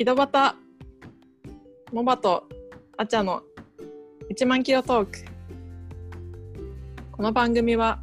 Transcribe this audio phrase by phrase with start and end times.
[0.00, 0.54] 井戸端
[1.92, 2.48] モバと
[2.96, 3.42] アチャの
[4.30, 5.18] 1万キロトーク。
[7.12, 7.98] この番組は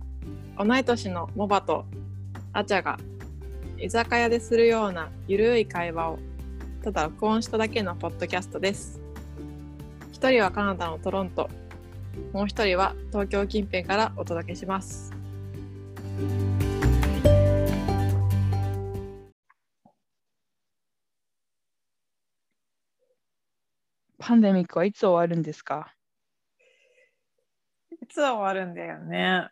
[0.60, 1.86] 同い年のモバと
[2.54, 3.00] アチャが
[3.80, 6.20] 居酒屋でするようなゆるい会話を
[6.84, 9.02] ただ録音しただけのポッドキャストです。
[10.12, 11.50] 一人はカナダのトロント。
[12.32, 15.12] もう一人は東京近辺からお届けします。
[24.28, 25.94] パンデミックはいつ終わるんですか？
[28.02, 29.48] いつ終わるんだよね。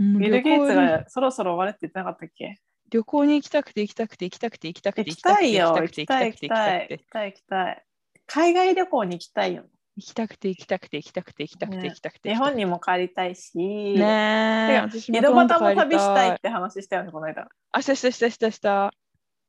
[0.00, 2.58] うんビル・ゲイツがそろそろ終わるって言ってなかったっけ？
[2.90, 7.84] 旅行に行きたくて行きたくて行きたくて行きたくて行きたいよ行きたくて行きたくて行きたい行きたい
[8.26, 9.62] 海外旅行に行きたいよ
[9.94, 18.92] 行きたくて行きたくて行きたくて行きたくてね行きたくて日本にも帰りたいしね井戸端も旅したいって話したよねこの間あしたしたしたしたした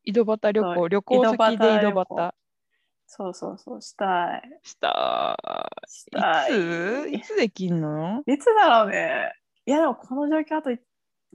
[0.03, 2.33] 井戸端旅行旅行先で井井戸端
[3.13, 4.59] そうそうそうしたい。
[4.63, 5.37] した
[5.85, 7.11] したい。
[7.11, 7.31] いつ？
[7.33, 8.23] いつできんの？
[8.25, 9.33] いつだろうね。
[9.65, 10.79] いやでもこの状況あとい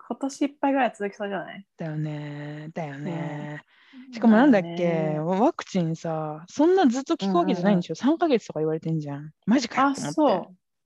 [0.08, 1.66] 今年いっぱいぐらい続きそうじゃない？
[1.76, 2.70] だよね。
[2.72, 3.62] だよね。
[4.10, 5.20] しかもなんだっけ、ね。
[5.20, 9.32] ワクチンさ、そんなずっと効くわけじゃないんでしょ、3ヶ月とか言われてんじゃん。
[9.44, 9.94] マジかよあ。
[9.94, 10.12] そう。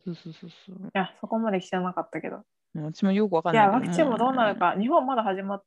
[0.05, 0.77] そうそうそうそう。
[0.77, 2.43] いやそこまで知らなかったけど。
[2.75, 3.75] 私もよくわかんいないけど。
[3.77, 4.75] やワクチンもどうなるか。
[4.77, 5.63] 日本まだ始まっ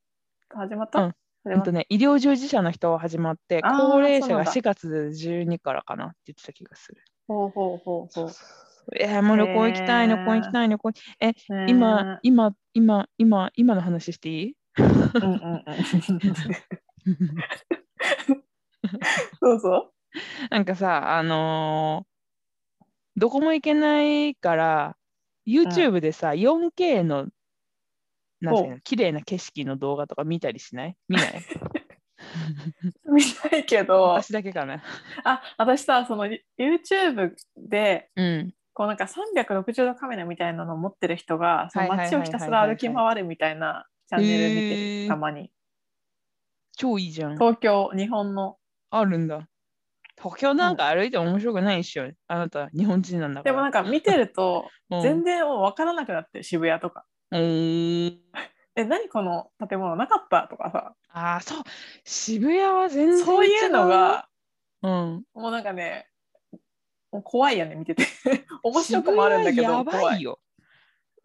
[0.50, 1.14] 始まった、うん
[1.44, 4.52] 始まっとね、医療従事者の人は始まって、高齢者がそうなんだ。
[4.52, 7.02] 4月12からかなって言ってた気がする。
[7.28, 8.30] ほうほうほうほう。
[8.98, 11.32] えー、もう旅行行きたい、旅行行きたい、旅行え、
[11.68, 14.54] 今、今、今、今、今の話していい？
[14.78, 15.30] うんうんう
[15.70, 15.74] ん。
[19.40, 19.92] そうそう。
[20.50, 22.14] なんかさ、あのー
[23.16, 24.96] どこも行けないから、
[25.46, 27.28] YouTube でさ、4K の、
[28.44, 28.80] なんていうの？
[28.80, 30.96] 綺麗な景色の動画とか見たりしない？
[31.08, 31.42] 見ない？
[33.04, 34.82] 見ないけど私だけかな。
[35.24, 36.26] あ私さその
[36.58, 38.54] YouTube でうん。
[38.76, 45.52] こうなんか360度カメラみたいなのを持ってる人がその街をひたすら歩き回るみたいなチャンネル見てるたまに
[46.76, 47.34] 超いいじゃん。
[47.34, 48.56] 東京日本の
[48.90, 49.46] あるんだ。
[50.16, 52.10] 東京なんか歩いても面白くないっしょ。
[52.26, 53.52] あなた、日本人なんだから。
[53.52, 57.04] でもなんか見てると うん全然もう分からなくなって渋谷とか。
[58.76, 60.48] え何この建物なかった？
[60.48, 61.62] とかさああ、そう。
[62.04, 63.24] 渋谷は全然。
[63.24, 64.28] そういうのが
[64.82, 65.24] うん。
[65.34, 66.08] もうなんかね
[67.12, 68.04] もう怖いよね見てて
[68.64, 70.40] 面白くもあるんだけどやば怖いいよ。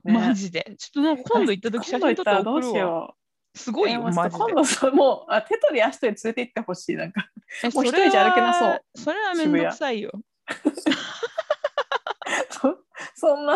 [0.03, 0.75] ねマジで。
[0.77, 2.91] ちょっとなんか今度行った時写真撮ってったらどうし送るわ。
[2.91, 3.15] よ
[3.55, 4.61] うすごいよ、えーマジでと今。
[4.61, 7.27] 度そうもうあ手取り足取り連れて行ってほしいなんか
[7.63, 10.11] えもう一人じゃ歩けなそうそれはめんどくさいよ。
[12.51, 12.77] そ
[13.15, 13.55] そんな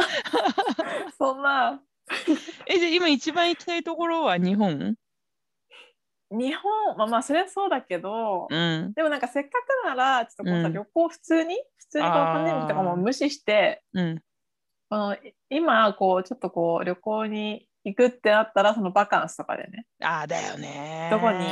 [1.17, 1.81] そんな
[2.67, 4.95] え、じゃあ今一番行きたいところは日本？
[6.31, 6.97] 日本？
[6.97, 8.93] まあまあそれはそうだけど、うん。
[8.93, 9.49] でもなんかせっか
[9.83, 10.73] くならちょっとこうさ、うん。
[10.73, 11.55] 旅行普通に？
[11.77, 14.21] 普通にこのパンデミックとかも無視してうん。
[14.89, 21.09] このい今こうちょっとこう旅行に行くってなったらそのバカンスとかでねああ、だよね。
[21.11, 21.45] どこに？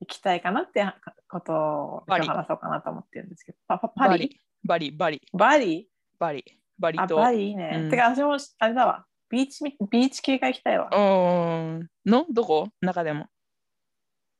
[0.00, 0.84] 行きたいかなって
[1.28, 3.58] ことを今日話そうかなと思ってるんですけど。
[3.66, 4.40] パパパリ？
[4.64, 4.92] バリ。
[4.92, 5.88] バリ、バリ、バリ？
[6.18, 6.44] バリ、
[6.78, 7.18] バリと。
[7.18, 7.90] あバリいいね、うん。
[7.90, 10.88] てか私もあれだわビーチみビーチ系が行きたいわ。
[10.92, 11.88] うーん。
[12.06, 12.26] の？
[12.30, 12.68] どこ？
[12.80, 13.26] 中でも。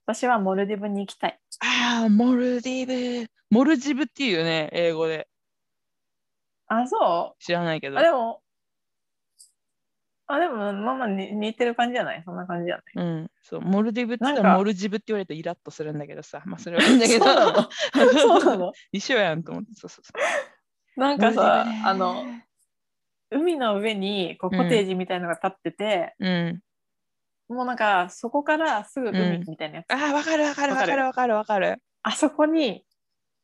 [0.07, 1.41] 私はモルディブに行きたい。
[1.61, 3.31] ああ、モルディブ。
[3.51, 5.29] モルジブっていうよね、英語で。
[6.69, 7.43] あそう？
[7.43, 7.99] 知らないけど。
[7.99, 8.03] あ。
[8.03, 8.41] でも、
[10.29, 12.23] あ、でも、まあまあに似てる感じじゃない？
[12.25, 13.05] そんな感じじゃない。
[13.05, 16.85] うん、そう、モルディブって言ったなんからモルジブって言われるとイラッとするんだけどさ、まあそれは。
[16.85, 17.69] いいんだけど、そうなの。
[18.19, 18.73] そうなの。
[18.93, 20.13] 一緒やんと思って、そうそうそ
[20.97, 21.01] う。
[21.01, 22.25] なんかさ、モルディブねあの、
[23.31, 26.61] 海の上にこううんコテージみたいのが立ってて、うん。
[27.49, 31.83] もうなんかそこからすぐ海うんみたいなやつ、ああ、わかるわかるわかるわかるわかる。
[32.03, 32.85] あそこに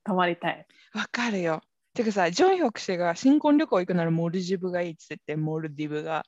[0.05, 0.67] 泊まりたい。
[0.95, 1.63] わかるよ。
[1.95, 6.25] てかさ、ジョンヒョク氏が新婚旅行行くならモルジブがいいって言ってて、モルディブが。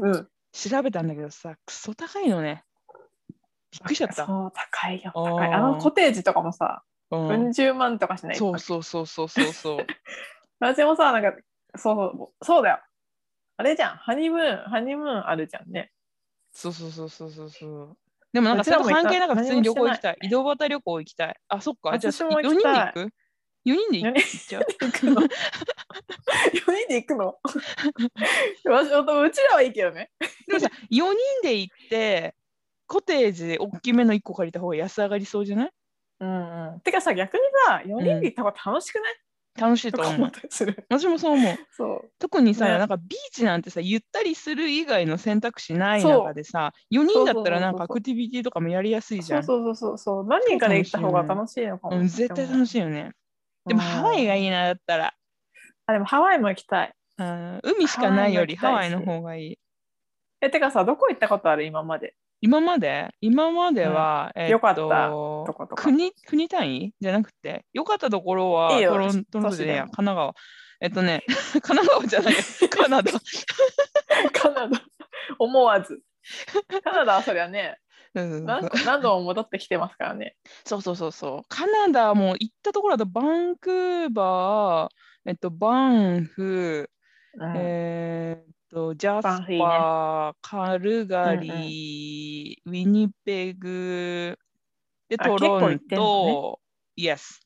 [0.00, 0.28] うん。
[0.52, 2.64] 調べたんだけどさ、クソ高いのね。
[3.70, 4.26] びっくりしちゃった。
[4.26, 5.12] そう、高いよ。
[5.14, 5.52] 高い。
[5.52, 9.86] あのコテージとかもさ、うんうん十万とかしないそうそうそうそうそうそう。
[10.60, 11.32] 私もさ、なんか、
[11.76, 12.80] そうそう、そうだよ。
[13.56, 15.92] あれじゃん、ハニムーン、ハニムーンあるじゃんね。
[16.52, 17.96] そうそうそうそうそうそう。
[18.32, 20.16] でもなんかそれと関係なく普通に旅行行きたい。
[20.20, 21.36] 何移動型旅行行きたい。
[21.48, 21.98] あ、そっか。
[21.98, 23.12] じゃあ私も4人で行きたい行く
[23.64, 25.28] ?4 人で行何っちゃう行くの ?4
[26.76, 27.38] 人で行くの？
[28.64, 30.10] 私うちらはいいけどね。
[30.46, 32.34] でもさ、4人で行って、
[32.86, 35.70] コテージ大きめの1個借りた方が安上がりそうじゃない？
[36.20, 36.80] うんうん。
[36.80, 39.14] てかさ、逆にさ、4人で行った方が楽しくない、
[39.58, 40.30] 楽しいと思う。
[40.88, 41.56] 私もそう思う。
[41.72, 42.10] そう。
[42.18, 49.40] 特にさ、ねなんかビーチなんてさ、ゆったりする以外の選択肢ない中でさ、4人だったらなんかアクティビティとかもやりやすいじゃ。
[49.40, 50.26] んそうそうそうそう。
[50.26, 51.98] 何人かで行った方が楽しいのかも。
[51.98, 52.66] うん、絶対楽い。
[52.66, 53.12] しいよね。
[53.66, 55.14] でもハワイがいいな、だったら。
[55.86, 56.94] あ、でもハワイも行きたい。
[57.18, 59.58] うん、海しかないよりハワイの方がいい。
[60.40, 61.64] え、てかさ、どこ行ったことある？
[61.64, 62.14] 今まで。
[62.40, 66.94] 今まで今までは、えっとよかったと国国単位？
[67.00, 70.34] じゃなくて、よかったところはトロントロントで神奈川。
[70.80, 71.24] えっとね、
[71.60, 72.40] 神奈川じゃないよ、
[72.70, 73.12] カナダ。
[74.32, 74.80] カナダ。
[75.38, 76.00] 思わず。
[76.82, 77.78] カナダはそりゃね、
[78.14, 80.36] うん何何度も戻ってきてますからね。
[80.64, 81.48] そうそうそうそう。
[81.48, 86.88] カナダも行ったところだと、バンクーバー、えっと、バンフ、
[87.34, 89.22] うんえーっと、ジャス
[89.58, 91.52] パー、カルガリー、
[92.68, 94.38] ウィニペグ、
[95.08, 96.60] で、あトロント、
[96.96, 97.40] イエス。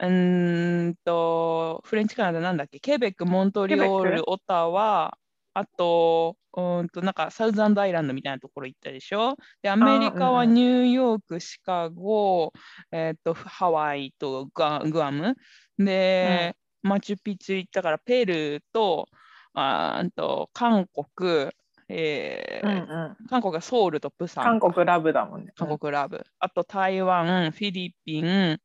[0.00, 2.78] うーんと、フレンチカナダなんだっけ？
[2.80, 5.16] ケベック、モントリオール、オタワ、
[5.54, 9.36] あと、うーんと、なんかサウザンドアイランドみたいなところ行ったでしょ？
[9.62, 10.54] で、アメリカはうんうん。
[10.54, 12.52] ニューヨーク、シカゴ、
[12.92, 15.34] えーっと、ハワイとグアグアム？
[15.78, 19.08] で、マチュピチュ行ったから、ペルーと、
[19.54, 20.86] あと韓
[21.16, 21.50] 国、
[21.88, 23.28] えーうんうん。
[23.28, 25.52] 韓国がソウルとプサン、韓国ラブだもんね。
[25.56, 28.58] 韓国ラブ、あと台湾、フィリピン、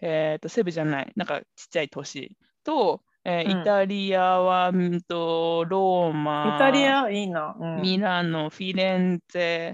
[0.00, 3.60] えー、とセブじゃない、なんかちっちゃい都市と、えーうん。
[3.62, 7.54] イタリアはんとローマ、イタリアいいな。
[7.58, 9.72] うん、ミラノ、フィレンツェ、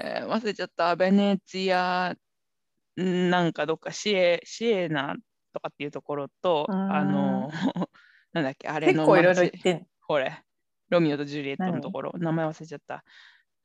[0.00, 2.14] えー忘れちゃった、ベネツィア、
[3.00, 5.16] んなんかどっかシエシエナ
[5.52, 7.50] とかっていうところと、あの、
[8.32, 9.52] なんだっけ、あれの結構いろいろ街。
[9.52, 9.86] 行ってん。
[10.06, 10.42] これ、
[10.90, 13.04] ロミオとジュリエットのところ、名前忘れちゃった。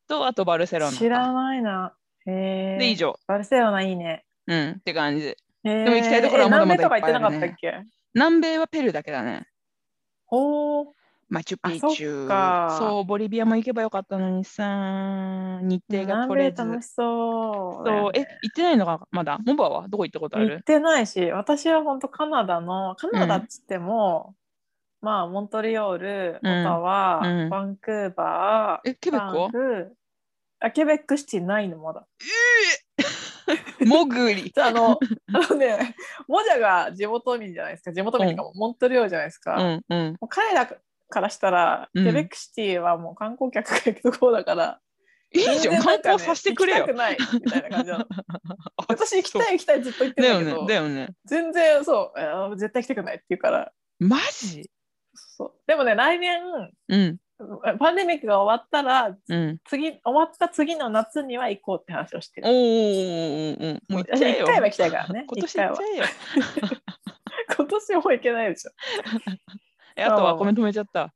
[0.08, 0.98] と、あとバルセロナか。
[0.98, 1.94] 知らないな。
[2.26, 2.78] へえ。
[2.80, 2.96] で、以。
[2.96, 3.20] 上。
[3.28, 4.24] バルセロナいいね。
[4.48, 5.36] うん、って感じ。
[5.64, 7.84] でも行きたいところはまだまだ南米とか行ってなかったっけ？
[8.14, 9.48] 南米はペルーだけだね。
[10.28, 10.86] ほう。
[11.28, 12.78] マチュピあチュ。
[12.78, 16.62] そう、ボリビアも行けばよかったのにさ、日程が南取れず。
[16.62, 19.40] 米楽しそうそう、え、行ってないのかまだ？
[19.44, 19.88] モバは？
[19.88, 20.50] どこ行ったことある？
[20.52, 24.36] 行ってないし、私は本当カナダの、カナダっつっても、
[25.06, 29.50] まあ、モントリオール、オうんタワ、うんバンクーバー、え、ケベックは
[30.62, 32.08] あケベックシティないのまだ。
[33.86, 34.50] モグリ。
[34.50, 35.96] じゃあ、あの、あのね、
[36.28, 37.94] モジャが地元民じゃないですか。
[37.94, 39.58] 地元民っていうか、モントリオールじゃないですか。
[39.58, 40.18] もうんうん。
[40.20, 44.80] う彼らからしたら、うんケベックシティはもう観光客が行くところだから、
[45.32, 46.88] いいじゃん、観光させてくれよ。
[46.96, 48.06] ないみたいな感じなの。
[48.78, 51.10] あ 私行きたい行きたいずっと言ってるんだけど、ね、だよね。
[51.26, 54.68] 全然そう、えー絶対行きたくないって言うから、マジ？
[55.38, 56.42] そうでもね、来年、
[56.88, 57.20] うん、
[57.78, 59.60] パンデミックが終わったら、うん。
[59.66, 62.48] 次、終わった次の夏には行こうって話をしてる。
[62.48, 64.46] おーもう行っちゃえよ。
[64.46, 66.06] 一回は行きたいからね 今年行っちゃえよ。
[67.58, 68.72] 今年も行けないでしょ。
[69.98, 71.14] え、あとはコメント止めちゃった。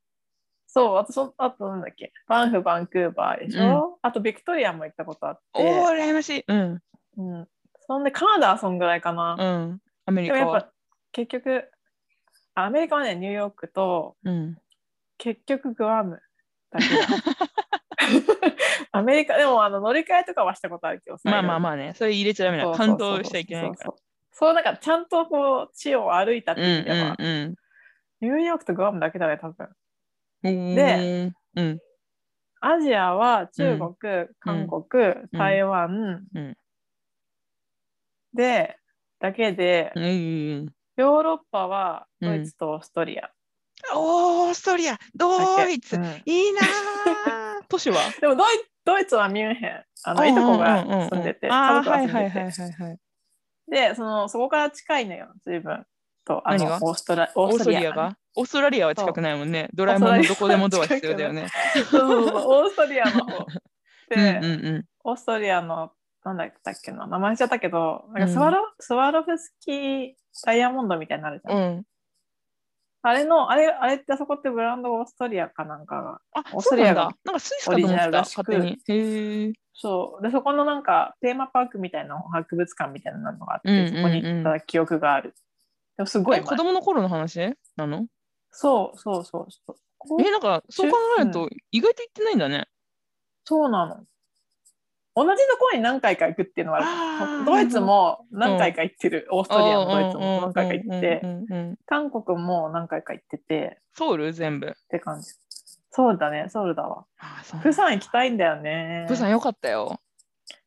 [0.67, 6.43] そう、あとそ、あとなんだっけ、バンフ、バンクーバーでしょ、あとビクトリアも行ったことあっおおて、ー、羨ましい。
[6.45, 6.81] うん、
[7.17, 7.47] うん、
[7.87, 9.35] そんでカナダはそんぐらいかな。
[9.39, 9.81] うん。
[10.05, 10.71] アメリカはでもやっぱ。
[11.11, 11.78] 結局、あ
[12.65, 14.57] アメリカはね、ニューヨークとうん。
[15.17, 16.21] 結局グアム
[16.71, 17.49] だけだ。
[18.91, 21.29] アメリカ、でもあの乗り換えとかはしたことあるけどさ。
[21.29, 22.63] まあまあまあね、それ入れちゃダメだ。
[22.63, 23.93] そうそうそう感動しちゃいけないから。
[24.31, 27.55] そうなんかちゃんとこう地を歩いたってうんいう意味では、うん
[28.21, 29.69] ニューヨークとグアムだけだね、多分。
[30.43, 30.75] うん。
[30.75, 31.79] でうん。
[32.61, 36.57] アジアは中国、韓国、台湾、うん
[38.33, 38.77] で、
[39.19, 40.73] だけで、うんうん。
[40.99, 43.29] ヨーロッパはドイツとオーストリア。
[43.95, 48.01] オーストリア、ドイツ、うんいいなー 都市は？
[48.19, 48.47] でもドイ
[48.83, 49.83] ドイツはミュンヘン。
[50.03, 52.97] あのいとこが住んでて、ああ、家族が住んでて、はいはいはいはいはい。
[53.71, 55.85] でその、そこから近いのよ、随分
[56.25, 56.41] と。
[56.45, 58.17] あのオーストラオーストリアが？
[58.35, 59.69] オーストラリアは近くないもんね。
[59.73, 61.47] ドラえもんのどこでもドア必要だよね。
[61.73, 63.45] そうそうそうオーストリアの方。
[64.09, 64.85] で、うんうんうん。
[65.05, 70.13] オーストリアの、なんだったっけな、名前しちゃったけど、なんかスワロ,、スワロフスキー
[70.45, 71.57] ダイヤモンドみたいになるじゃん。
[71.57, 71.83] うん。
[73.01, 76.21] あれの、あれ、あれってあそこってブランドオーストリアかなんかが。
[76.33, 77.17] あ、オーストリアがなんだ。
[77.25, 78.77] なんかスイスかオリジナルらしく。
[79.73, 80.23] そう。
[80.23, 85.33] で、そこのなんかテーマパークみたいな博物館みたいなのがあって、うんうんうんそこに行った記憶がある。
[85.95, 87.55] でもすごい子供の頃の話？
[87.77, 88.07] なの？
[88.51, 89.73] そうそうそうそ
[90.17, 90.21] う。
[90.21, 92.67] え、なんかそう考えると意外と行ってないんだね。
[93.45, 94.03] そうなの。
[95.25, 96.81] 同じところに何回か行くっていうのは。
[97.45, 99.27] ドイツも何回か行ってる。
[99.31, 104.67] オーストリアもドイツも何回か行ってう、んうんうんうん韓国も何回か行っててソウル全部。
[104.67, 105.33] って感じ。
[105.91, 107.05] そうだね、ソウルだわ。
[107.19, 109.05] あそうプサン行きたいんだよね。
[109.07, 109.99] プサンよかったよ。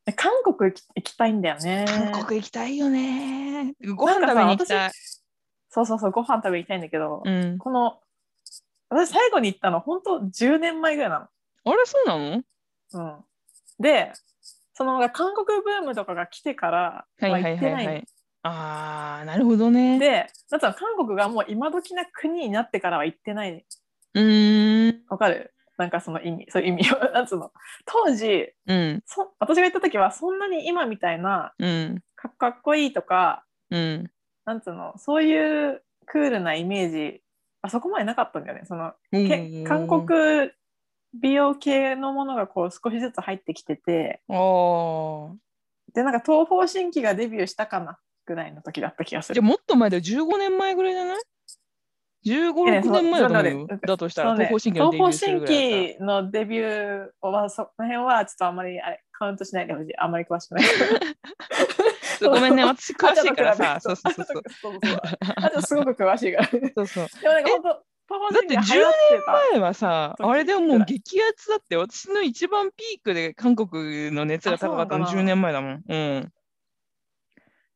[0.04, 1.84] で韓国行き行きたいんだよね。
[1.88, 3.74] 韓国行きたいよね。
[3.96, 4.90] ご飯食べに行きたい。
[5.70, 7.58] そうそうそう、ご飯食べに行きたいんだけど、うん。
[7.58, 7.98] この、
[8.90, 11.30] 私最後に行ったの、本当10年前ぐらいな
[11.64, 12.42] あれ、そうなのの？
[12.94, 13.24] うん。
[13.82, 14.12] で、
[14.74, 18.04] その韓国ブームとかが来てから行ってない。
[18.44, 19.98] ああ、なるほどね。
[19.98, 23.64] で、だから韓国がもう今時な国になってからは行ってない。
[24.14, 25.04] うーん。
[25.08, 25.54] わかる？
[25.78, 26.98] なんかその意味、そういう意味を。
[27.12, 27.52] なんつうの？
[27.86, 29.02] 当時、うん。
[29.06, 32.02] そ私が行った時はそんなに今みたいなうん。
[32.16, 34.10] かかっこいいとか、うん。
[34.44, 37.22] なんつうの、そういうクールなイメージ、
[37.62, 38.64] あそこまでなかったんだよね。
[38.64, 40.50] そのけ韓国
[41.14, 44.22] 美容系のものがこう少しずつ入ってきてて。
[45.94, 49.34] で、なんか東方神起がデビューしたかなぐらいの時だった気がする。
[49.34, 51.22] じゃあもっと前だよ、15年前ぐらいじゃない
[52.24, 53.80] ?15、えね6年前だと思うよそうそう。
[53.86, 59.98] だとしたら、東方神起のデビューはその辺はちょっとあんまりあれカウントしないでほしい。
[59.98, 60.64] あんまり詳しくない。
[62.22, 63.74] ごめんね、私詳しいからさ。
[63.76, 64.42] あそうそうそうそう。
[64.60, 65.00] そうそう
[65.36, 66.48] あとすごく詳しいから。
[66.48, 67.62] でそうそうもなんか本
[68.32, 69.32] だって神起が流行ってた。
[69.52, 75.82] 前はさ、時あれでももう激アツだって、私の一番ピークで韓国の熱が高かったのあそうなの10年前だもん。
[75.86, 76.32] うん。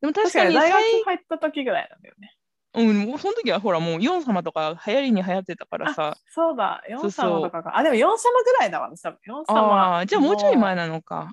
[0.01, 2.35] でも確確かに大学入った時ぐらいなんだよね。
[2.75, 6.17] うん、その時はほらもうヨン様とか流行りに流行ってたからさ。
[6.29, 7.79] そうだ、ヨン様とかが。
[7.79, 9.19] あ、でもヨン様ぐらいだわ、多分。
[9.25, 11.33] ヨンあ様あー、じゃあもうちょい前のなのか。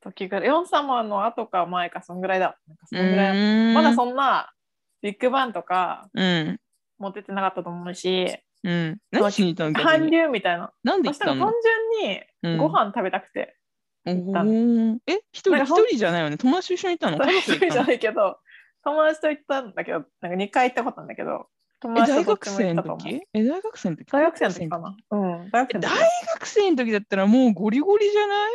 [0.00, 0.46] 時ぐらい。
[0.46, 2.56] ヨン様の後か前か、そんぐらいだ。
[2.68, 3.36] なんかうそんぐらい。
[3.36, 3.74] ーん。
[3.74, 4.52] まだそんな
[5.00, 6.60] ビッグバンとかうん。
[6.98, 8.26] 持ってってなかったと思うし、
[8.64, 8.98] うん。
[9.10, 10.10] 何しに行った韓に？
[10.10, 10.72] 流みたいな。
[10.84, 11.44] なんで行ったの？
[11.46, 11.52] 単
[12.00, 13.56] 純うんにご飯食べたくて。
[14.06, 16.36] お行ったーえ、一人一人じゃないよね？
[16.36, 17.32] 友達と一緒に行ったの？
[17.32, 18.38] 家一人じゃないけど、
[18.84, 21.46] 友達と行ったんだけど、なんか2回行ったことなんだけど、
[21.80, 22.98] 友達とどっちも行学生のったと思う。
[23.08, 24.10] 時え、大学生の時？
[24.10, 24.96] 大学生の時かな。
[25.10, 25.92] うん、大学生の時。
[25.92, 28.50] え大学生の時だったらもうゴリゴリじゃない？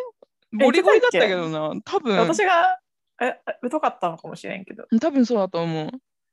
[0.61, 1.81] えゴリゴリだったけ行どな。
[1.83, 2.79] 多分、私が
[3.21, 3.39] え
[3.71, 4.85] 疎かったのかもしれんけど。
[5.01, 5.89] 多分そうだと思う。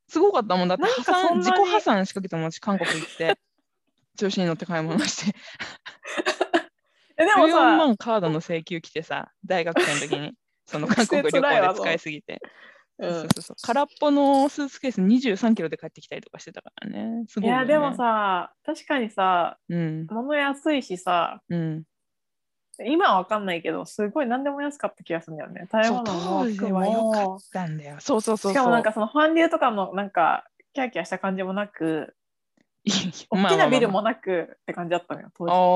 [0.08, 3.38] すごかったもんだって破産、自己破産しかけたもん、私韓国行って。
[4.16, 5.37] 調子に乗って買い物して。
[7.18, 10.32] え、でも14さ、万カードの請求来てさ、大学生の時に。
[10.66, 12.40] その韓国旅行で使いすぎて。
[12.40, 12.44] うん
[12.96, 17.25] そうそうそう空っぽのスーツケース23キロで帰ってきたりとかしてたからね。
[17.26, 21.84] すごいよね、いや、でもさ、確かにさ、うん、物安いしさ、うん。
[22.86, 25.68] 今はわかんないけど、すごい何でも安かった気がするんだよね。
[25.70, 27.38] 食べそう、物も当時服は良かっも。
[27.52, 27.96] たんだよ。
[28.00, 28.52] そうそうそうそう。
[28.52, 32.16] しかもなんかその韓流とかのなんか、キャーキャーした感じもなく、
[32.86, 35.50] 大きなビルまあもなくって感じだったのよ、当時。
[35.50, 35.68] まあまあ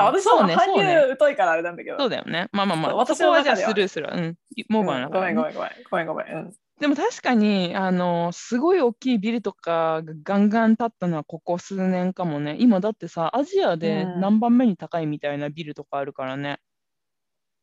[0.04, 0.74] あ、あ、私そうね、は韓。
[0.76, 1.98] 流疎いからあれなんだけど。
[1.98, 2.48] そうだよね。
[2.52, 4.14] まあまあまあ、私私はじゃあスルーするわ。
[4.14, 4.36] うん。
[4.68, 6.44] モーバーだうんから、ねごめんごめんごめんごめんごめんごめん。
[6.46, 12.56] うんでも確かに、あの、すごい大きいビルとかがガンガン建ったのはここ数年かもね。
[12.60, 16.58] 今だってさ、アジアでうん何番目に高いみたいなビルとかあるからね。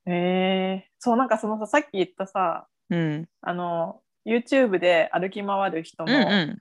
[0.07, 3.29] えー、そうなんかそのささっき言ったさうん。
[3.41, 6.59] あの YouTube で歩き回る人うんうのん。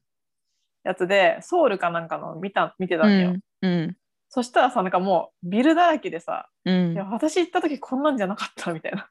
[0.84, 3.40] やつで、ソウルかなんかの見た見てたうんよ、ん。
[3.62, 3.96] うん。
[4.28, 9.08] そしたらさなんかもうビルだらけでさ、うんいや私行った時こんなんじゃなかったみたいな。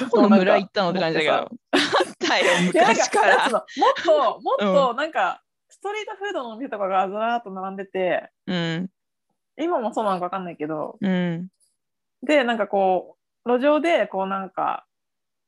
[0.00, 1.50] どこの村行ったのって感じだけど。
[2.34, 3.48] あもったよ、昔から。
[3.48, 3.64] のもっ
[4.04, 8.90] ともっとなんか、ストリートフードのお店とかがずらーっと並んでてうん。
[9.58, 11.48] 今もそうなのか分かんないけどうん。
[12.22, 14.86] でなんかこう路上でこうなんか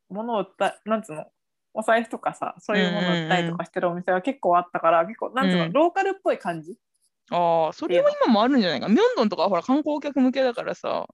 [0.09, 1.27] 物を売ったなんつうの
[1.75, 6.77] お財布とかさそういうものを売ったりとかしてるお店が結構あったから、結構なんつうの、うんローカルっぽい感じ
[7.31, 8.89] ああ、それは今もあるんじゃないか。
[8.89, 11.07] ミョンドンとかはほら観光客向けだからさ。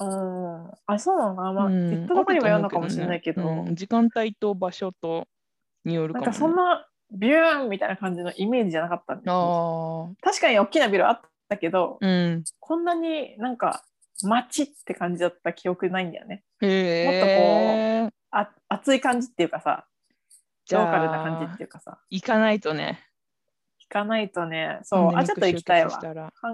[0.00, 1.36] うんあそうなの？
[1.36, 5.26] かな、まあうん行ったとこにもよるのかもしれないけど、ねうん時間帯と場所と
[5.84, 6.30] によるかも、ね。
[6.30, 12.06] なんかそんなビューンみたいな感じのイメージじゃなかったんですよあ確かに大きなビルあったけど、あ。
[12.06, 12.44] うん。
[12.60, 13.82] こんなになんか
[14.22, 18.10] 街って感じだった記憶ないんだよねへえ。
[18.30, 19.86] あ熱い感じっていうかさ
[20.70, 23.00] ローカルな感じっていうかさ行かないとね。
[23.78, 25.98] 行かないとねそうあちょっと行きたいわ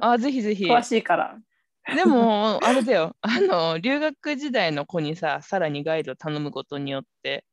[0.01, 0.67] あ、ぜひぜひ。
[0.67, 1.37] 詳しいから
[1.93, 3.15] でも、あれだよ。
[3.21, 7.45] あの、留学時代の子にさ、さらにガイド頼むことによって、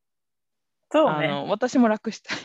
[0.91, 2.37] そうねあの私も楽したい。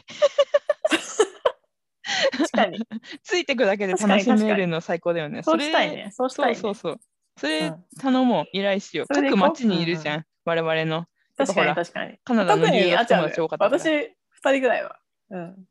[2.30, 2.78] 確かに
[3.24, 5.42] ついてくだけで楽しめるの最高だよね。
[5.42, 7.00] そうしたいねそうしたそいうねそうそう。
[7.38, 9.06] それうん頼もう、依頼しよう。
[9.08, 11.06] 各町にいるじゃん、我々の。
[11.36, 13.64] 確かに確かにカナダの特留学友達多かった。
[13.64, 14.14] 私2
[14.52, 14.98] 人ぐらいは
[15.30, 15.68] うん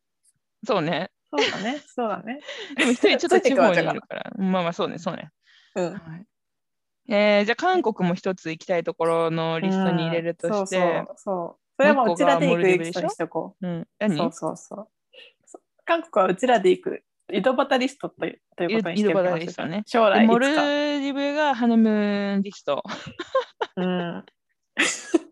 [0.64, 1.12] そうね。
[1.32, 2.40] そうだねそうだね
[2.78, 4.32] でも一人ちょっと地方にいるから。
[4.38, 5.32] まあまあそうね、そうね。
[5.76, 5.94] うん。
[5.94, 6.26] はい。
[7.08, 11.60] えーじゃあ韓国も一つ行きたいところのリストに入れるとして、うんそうそうそう。
[11.78, 13.68] それはもううちらで行くリストにしとこう。
[13.68, 14.18] ん、う何？
[14.18, 14.88] そうそうそう。
[15.86, 19.84] 韓国はうちらで行く井戸端リストというということにしておきま端リストね。
[19.86, 22.84] 将来でモルディブがハネムーンリスト。
[23.76, 24.26] うん。
[24.76, 25.20] 結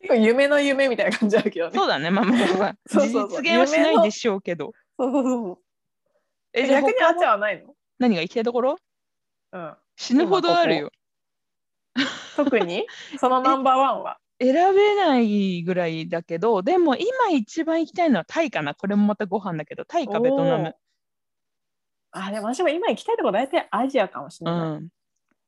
[0.00, 1.72] 結構夢の夢みたいな感じあるけどね。
[1.74, 2.58] そうだね、まあまあまあ。
[2.58, 3.42] まあ、そうそうそう。
[3.42, 4.72] 実現はしないでしょうけど。
[4.98, 5.58] そうそうそう。
[6.52, 7.74] え、逆にあっちゃはないの？
[7.98, 8.76] 何が行きたいところ？
[9.52, 9.74] うん。
[9.96, 10.90] 死ぬほどあるよ。
[12.36, 12.86] 特に？
[13.18, 14.18] そのナンバーワンは？
[14.40, 18.74] 選べないぐらいだけど、でも今一番行きたいのはタイかな。
[18.74, 20.74] これもまたご飯だけど、タイかベトナム。
[22.10, 24.60] あ、でも私も今行きたいとこ大体アジアかもしれない。
[24.60, 24.88] うん。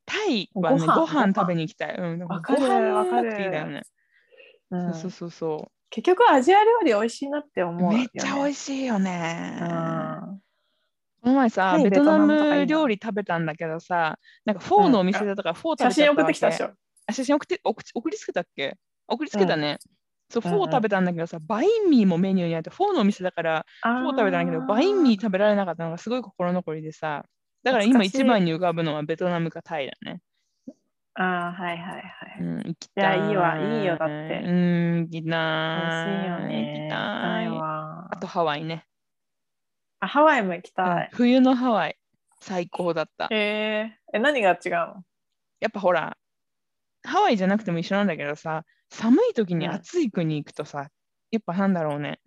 [0.05, 1.97] タイはね、ご飯ご飯食べに行きたい。
[1.97, 3.83] うん、わかるご飯わかるなくていいだよね。
[4.71, 7.91] うんそうそうそ結局アジア料理美味しいなって思う。
[7.91, 7.99] うよ、ね。
[7.99, 9.59] めっちゃ美味ししいよね。
[9.61, 10.43] うん
[11.27, 16.71] この前さ、タイベトナベトナムとかいいなム料理食べたんだけどさ、なんかフォーのお店だとか、フォー食べ写真送ってきたでしょ。
[17.09, 18.77] あ写真送って送送りつけたっけ？
[19.09, 19.79] 送りつけたね。
[20.31, 27.25] そう、フうんうんォー食べたんだけどさ、バインミーもメニューにあって、フォーのお店だから、フフォー食べたんだけど、バインミー食べられなかったのがすごい心残りでさ、
[27.65, 30.21] だから今懐かしい一番に浮かぶのはベトナムかタイだね。
[31.15, 32.05] ああ、はいはいはい。
[32.39, 33.29] うん、行きいやたい。
[33.29, 35.81] いいわいいよだってうん、行きたい。
[35.81, 36.79] 美味しいよね。
[36.83, 37.49] 行きたい。
[37.49, 38.87] わあとハワイね。
[40.01, 41.11] あ、ハワイも行きうんたい。
[41.11, 41.99] 冬のハワイ、
[42.41, 43.29] 最高だった。
[43.31, 45.05] へええ、何が違うの？
[45.61, 46.17] やっぱほら、
[47.05, 50.91] ハワイじゃなくても一緒なんだけどさ、寒い時にうん暑い国行くとさ、
[51.31, 52.21] やっぱなんだろうね、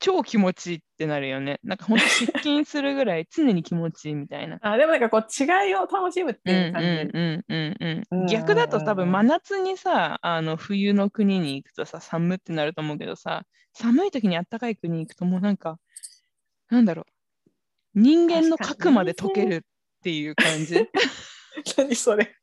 [0.00, 1.60] 超気持ちいいってなるよね。
[1.64, 4.58] なんかほんと失禁するぐらい常に気持ちいいみたいな。
[4.62, 6.88] あでもなんかこう違いを楽しむってうんいう感じ。
[6.88, 8.26] うんうんうんううんん。
[8.26, 15.78] 逆だと多分うんうんうん真夏にさ、あの冬の国に行くとさ、寒ってなると思うけどさ、寒い時に暖かい国に行くともうなんか、
[16.72, 19.60] なんだろう、人間の核まで溶けるっ
[20.02, 20.88] ていう感じ。
[21.76, 22.34] 何それ。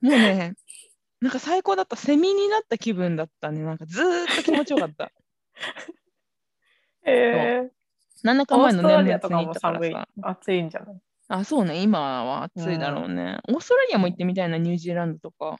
[0.00, 0.54] もうね、
[1.20, 1.94] なんか最高だった。
[1.94, 3.60] セミになった気分だったね。
[3.62, 5.12] なんかずーっと気持ちよかった。
[7.04, 10.08] えー、7日オー前の年末に行ったからさ。。
[10.22, 11.00] 暑いんじゃない？
[11.28, 11.82] あ、そうね。
[11.82, 13.38] 今は暑いだろうね。
[13.48, 15.58] オーストラリアも行ってみたいな、ニュージーランドとか。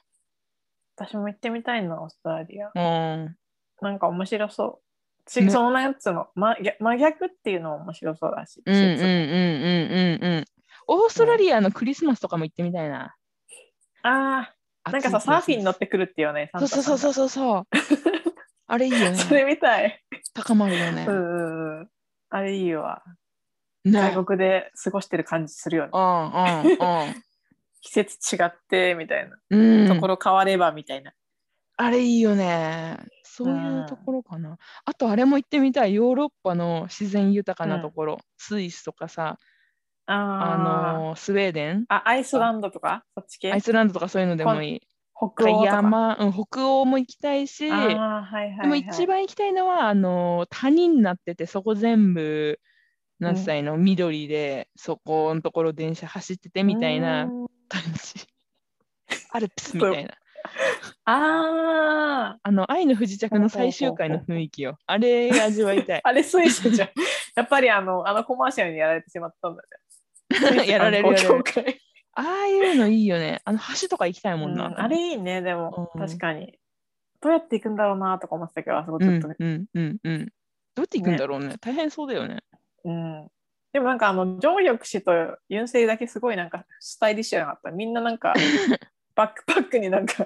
[0.95, 2.71] 私も行ってみたいな、オーストラリア。
[2.73, 3.35] うん。
[3.81, 4.88] なんか面白そう。
[5.29, 8.61] そのやつの真逆真逆っていうのも面白そうだし。
[8.65, 10.45] うんうんうんうんうんうん。
[10.87, 13.15] オーストラリアのクリスマスとかも行ってみたいな。
[14.01, 16.49] ああ、なんかさ、サーフィンに乗ってくるっていうね。
[16.57, 17.63] そうそうそうそうそう。
[18.67, 19.51] あれいいよう それね。
[19.51, 20.03] みたい。
[20.33, 21.11] 高まるよねう。
[21.11, 21.89] んうんうん。
[22.29, 23.03] あれいいわ。
[23.83, 23.91] ね。
[23.91, 25.91] 外国で過ごしてる感じするよね。
[25.93, 27.23] うん
[27.81, 29.37] 季節違ってみたいな。
[29.49, 29.87] うんうん。
[29.87, 31.13] ところ変わればみたいな。
[31.77, 32.97] あれいいよね。
[33.45, 34.57] そういうところかな。
[34.85, 35.93] あとあれも行ってみたい。
[35.93, 38.17] ヨーロッパの自然豊かなところ。
[38.37, 39.37] スイスとかさ、
[40.05, 43.03] あのースウェーデン、あ、アイスランドとか？
[43.15, 43.51] そっち系？
[43.51, 44.81] アイスランドとかそういうのでもいい。
[45.15, 45.65] 北欧とか。
[45.65, 48.61] 山、うん、北欧も行きたいし、はいはい、はい。
[48.61, 52.59] でも一番行きたいのは、あのー谷になってて、そこ全部、
[53.19, 53.77] 何歳の？
[53.77, 58.25] 緑で、そこのところ電車走っててみたいなうん感じ。
[59.31, 60.11] アルプスみたいな。
[61.05, 64.77] ああ、あの、愛の不時着の最終回の雰囲気よ。
[64.85, 66.01] あれ味わいたい。
[66.05, 66.89] あれスイスじゃん。
[67.35, 69.63] やっぱりあの、あのコマーシャルにやられてしまったんだ
[70.61, 70.65] ね。
[70.67, 71.09] やられる
[72.13, 73.41] ああいうのいいよね。
[73.45, 74.67] あの橋とか行きたいもんな。
[74.67, 76.59] うんあれいいね、でも、うん確かに。
[77.21, 79.35] どうやって行くんだろうなとか思ってたけど、あそこうんちょっとね。
[79.39, 80.25] うんうんうん。
[80.75, 81.55] どうやって行くんだろうね。
[81.59, 82.39] 大変そうだよね。
[82.83, 83.27] うん
[83.71, 85.11] でもなんかあの、ジョンヨク氏と
[85.47, 87.71] ユンセイだけすごいなんかスタイリッシュなかった？
[87.71, 88.33] みんななんか、
[89.19, 90.25] バックパックになんか、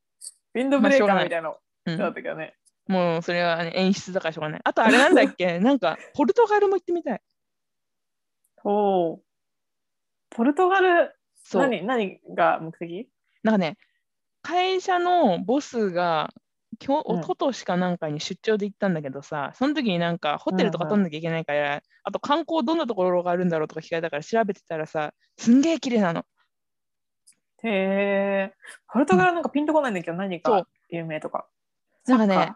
[0.54, 2.54] ウィンドブレーカーみたいなのうんだったけどね。
[2.86, 4.60] もうそれは、ね、演出だからしょうがない。
[4.64, 5.58] あとあれなんだっけ？
[5.60, 7.20] なんかポルトガルも行ってみたい。
[8.64, 9.22] おお。
[10.30, 11.14] ポルトガル。
[11.52, 13.10] 何、何が目的？
[13.42, 13.76] なんかね、
[14.40, 16.32] 会社のボスが、
[16.82, 26.24] 今日、うんおととしかなんかに出張で行ったんだけどさ、その時になんかホテルとかうんうん取んなきゃいけないから、あと観光どんなところがあるんだろうとか聞かれたから調べてたらさ、すんげえ綺麗なの。
[27.64, 28.54] へえ。
[28.92, 31.48] ポルトガルなんかピンとこないんだけど、何か有名とか。
[32.06, 32.54] なんかね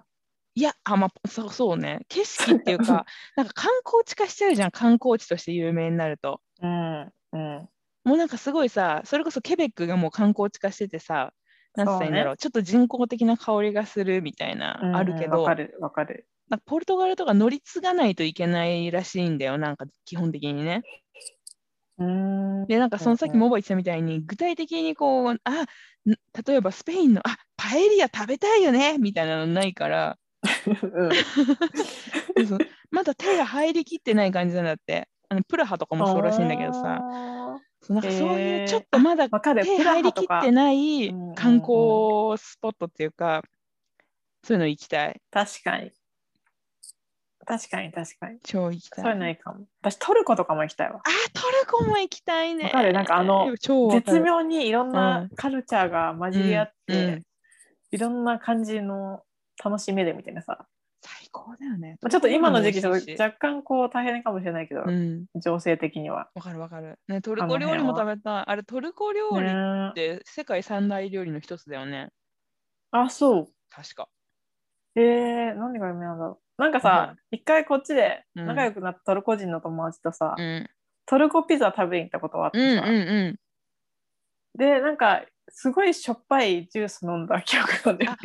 [0.56, 2.00] いや、あ、まあ、そうそうね。
[2.08, 3.04] 景色っていうか、
[3.36, 6.40] なんか観光地化しちゃうじゃん、観光地として有名になると。
[6.62, 7.12] ーうん。
[7.32, 7.68] うん。
[8.04, 11.32] もうなんかすごいさ、それこそケベックがもう観光地化しててさ、
[11.74, 16.28] なんて言んだろう、ちょっと人工的な香りがするみたいな、うんあるけど、わかる、わかる。
[16.48, 20.82] なんかポルトガルとか乗り継がないといけないらしいんだよ、なんか基本的にね。
[22.66, 25.66] で、なんかそのさっきモバ言ってたみたいに、具体的にこう、あ、ん
[26.46, 30.18] 例えばスペインの、あ、パエリア食べたいよねみたいなのないから、
[30.82, 31.10] うん。
[32.90, 35.08] まだ手が入りきってない感じなんだって。
[35.30, 39.28] あのプラハとかもそうらしいんだけどさ、あそうなんかそういうちょっとまだ。
[39.28, 43.42] 手入りきってない観光スポットっていうか、
[44.44, 45.20] そういうの行きたい。
[45.30, 45.92] 確かに。
[47.44, 48.38] 確かに、確かに。
[48.42, 49.04] 超行きたい。
[49.04, 49.66] そういうのいいかも。
[49.82, 50.96] 私、トルコとかも行きたいわ。
[50.98, 51.02] あ、
[51.32, 52.64] トルコも行きたいね。
[52.64, 52.92] わかる？
[52.92, 53.50] なんかあの
[53.92, 57.22] 絶妙にいろんうなんカルチャーが混じり合って、うんうん
[57.90, 59.22] いろんな感じの
[59.64, 60.66] 楽しめるみたいなさ、
[61.00, 61.96] 最高だよね。
[62.02, 65.26] まあ、ちょっと今の時期ちょっと若干こう大変かもしれないけど、うん。
[65.36, 66.28] 情勢的には。
[66.34, 66.98] わかるわかる。
[67.06, 68.44] ね、トルコ料理もは食べたい。
[68.48, 72.08] あれ、トルコ料理っねて世界三大料理の一つだよね。
[72.90, 73.46] あ、そう。
[73.70, 74.08] 確か。
[74.96, 76.43] えー、何が有名なんだろう。
[76.56, 80.68] なんかさ、一回こっちでうん仲良くなったトルコ人の友達とさ、うん。
[81.06, 83.38] トルコピザ食べに行ったことがあっうんうんてさ、うん。
[84.56, 88.18] で、なんか、すごいしょっぱいジュース飲んだ記憶があるんだよね。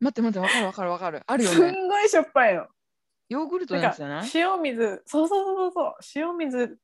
[0.00, 1.22] 待って待って、わかるわかるわかる。
[1.26, 1.70] あるよすね。
[1.72, 2.66] んごいしょっぱいの。
[3.28, 6.78] ヨーグルトなんじゃない塩水、そうそうそうそう、塩水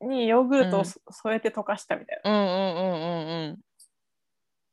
[0.00, 2.30] にヨーグルトをうんそ添えて溶かしたみたいな。
[2.30, 3.58] うんうんうんうん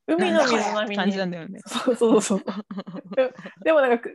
[0.07, 0.15] うん。
[0.15, 0.95] 海の水なんだこれって並みに。
[0.97, 1.59] 感じなんだよね。
[1.65, 2.43] そうそうそう。
[3.15, 4.09] ででもなんか、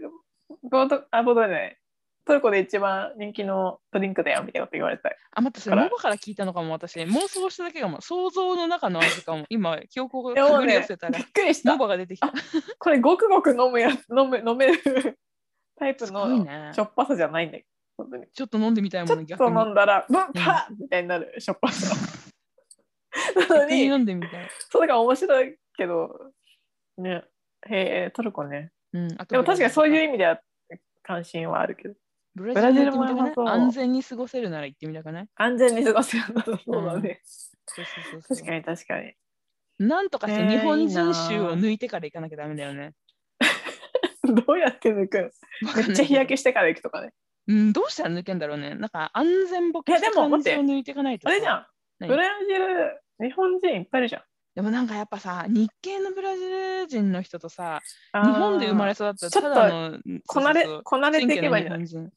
[0.62, 1.78] ボート、あ、ボートじゃない。
[2.26, 5.10] トルコで一番人気のドリンクだよみたいなこと言われた。
[5.32, 6.98] あ、待って、それ、モバから聞いたのかも、私。
[6.98, 8.00] 妄想しただけかも。
[8.00, 9.44] 想像の中の味かも。
[9.48, 11.78] 今、記憶を手繰り寄せたらびっ、くりしたモ。
[11.78, 12.32] バが出てきた。
[12.80, 15.18] これごくごく飲むや飲む飲める
[15.76, 16.26] タイプすの
[16.72, 16.82] しょ。
[16.84, 17.64] っぱさじゃないんだよ。
[17.96, 18.26] 本当に。
[18.32, 19.54] ちょっと飲んでみたいちょっもの、逆に。
[19.54, 21.94] と飲んだら、ブンパッみたいになるしょっぱさ。
[23.48, 24.48] なのに、飲んでみたい。
[24.68, 26.32] それが面白いけど、
[26.98, 27.24] ね、
[27.68, 28.72] へえ、トルコね。
[28.96, 30.04] うん、でも確かにそういうう。
[30.04, 30.40] 意味では
[31.02, 31.94] 関心はあるけど、
[32.34, 33.04] ブラジルも
[33.48, 35.28] 安全に過ごせるなら行ってみたくない？
[35.36, 37.22] 安全に過ごせるんだとそうだね。
[38.28, 39.12] 確かに確かに。
[39.78, 42.94] なんとかしてえー日本人臭を抜いてから行かなきゃダメだよね。
[44.46, 45.32] どうやって抜く
[45.76, 47.12] めっちゃ日焼けしてから行くとかね。
[47.48, 48.74] うん、どうしたら抜けんだろうね。
[48.74, 51.30] なんか安全ボケした感じを抜いていかないとさ。
[51.30, 51.66] あれじゃん。
[52.00, 52.08] 何？
[52.08, 54.22] ブラジル、日本人いっぱいいるじゃん。
[54.56, 57.82] でもなんかやっぱさ、日系のブラジル人の人とさ、
[58.14, 62.10] 日本で生まれ育ったちょっとこなれこなれていけばいいんじゃない選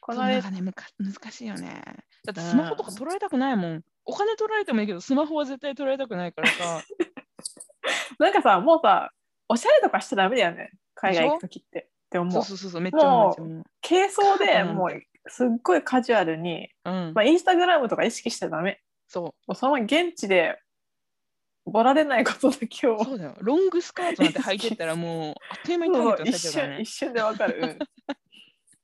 [0.00, 1.82] 挙のなんかねむか難しいよね。
[2.24, 3.82] だってスマホとか取られたくないもん。
[4.04, 6.82] お金取られてもいいけど、スマホは絶対取られたくないからさ。
[8.20, 9.10] なんかさ、もうさ、
[9.48, 10.70] おしゃれとかしちゃダメだよね。
[10.94, 11.88] 海外行くときって。
[12.06, 12.32] って思う。
[12.32, 13.64] そうそうそうそう、めっちゃ思う。
[13.80, 18.80] 軽装でうんもうすっごいカジュアルに、うんま、あ、インスタグラムとか意識しちゃダメ。
[19.08, 20.58] そもうその現地で
[21.64, 23.36] ボラれないことだけをう、そうだよ。
[23.40, 26.90] ロングスカートなんて履いてったらもう、あっという間にターゲット一されちゃうからね瞬一。
[26.90, 27.60] 瞬でわかる。
[27.60, 27.78] うん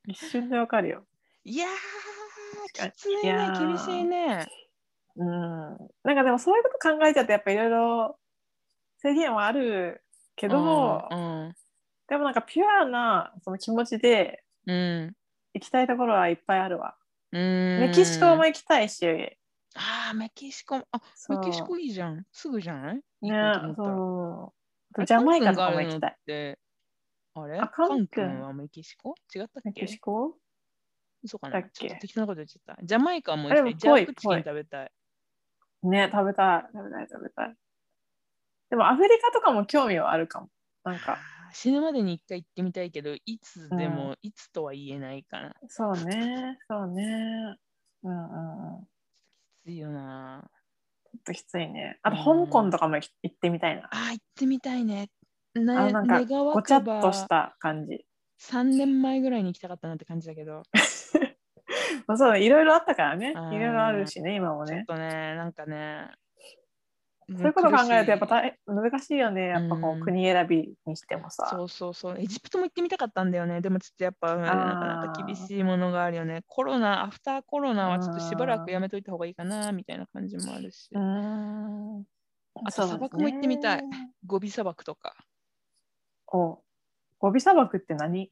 [0.09, 1.05] 一瞬でわかるよ。
[1.45, 4.47] いやー、きついね厳しいね。
[5.17, 5.29] うん。
[6.03, 8.19] なんかでもそういうこと考えちゃってやっぱいろいろ
[8.99, 10.03] 制限はある
[10.37, 11.55] けど、うん、
[12.09, 15.17] でもなんかピュアなその気持ちでうん、うん。
[15.55, 16.97] 行きたいところはいっぱいあるわ。
[17.31, 19.38] メメキシコも行きたいし、
[19.77, 20.89] ああ、メキシコも。
[20.93, 22.27] あ、メキシコいいじゃん。
[22.33, 23.03] すぐじゃない？
[23.21, 23.33] ね
[23.77, 24.55] そ
[24.97, 25.05] う。
[25.05, 26.19] ジャマイカとかも行きたい。。
[26.27, 26.59] え
[27.35, 27.61] あれ？
[27.61, 28.41] あカン君？
[28.41, 29.15] はメキシコ？
[29.35, 30.39] 違ったっメけキシコ？
[31.23, 31.69] 嘘かだっけ？
[31.71, 32.85] なちょっと適当なこと言っちゃった。
[32.85, 33.77] ジャマイカも行あきたい。
[33.77, 34.93] ジャークチキンでもぽい食べたい。
[35.83, 37.57] ね、食べたい、食べたい、食べたい。
[38.71, 40.49] でもアフリカとかも興味はあるかも。
[40.85, 45.55] なんか、死ぬまでに一回行ってみたいけど、いつでも、いつとは言えないかな。
[45.69, 47.57] そうね、そうね。
[48.03, 48.89] うんうんうん。
[49.69, 50.49] ついよな。
[51.19, 51.99] っときついね。
[52.03, 53.83] あと、うん香港とかも行行ってみたいな。
[53.85, 55.11] ああ、行ってみたいね。
[55.57, 58.07] あなのなんか、ごちゃっとした感じ。
[58.41, 60.63] 3年前ぐらいに行きたかったなって感じだけど、
[62.07, 63.33] まあ、そうだ、いろいろあったからね。
[63.33, 64.85] いろいろあるしね、今もね。
[64.87, 66.09] ちょっとね、なんかね、
[67.31, 69.49] そういうこと考えると、やっぱ大難しいよね。
[69.49, 71.47] やっぱこう国選びにしてもさ。
[71.51, 73.61] そうそうそう、エジプトも行ってみたかったんだよね。
[73.61, 76.43] でもちょっとやっぱ、なかなか厳しいものがあるよね。
[76.47, 80.89] コロナ、アフターコロナはちょっとしばらくやめといた方がいいかな、みたいな感じもあるし。
[80.95, 83.83] あと砂漠も行ってみたい。
[83.83, 85.15] ねゴビ砂漠とか。
[86.33, 86.63] お
[87.19, 88.31] ゴビ砂漠って何？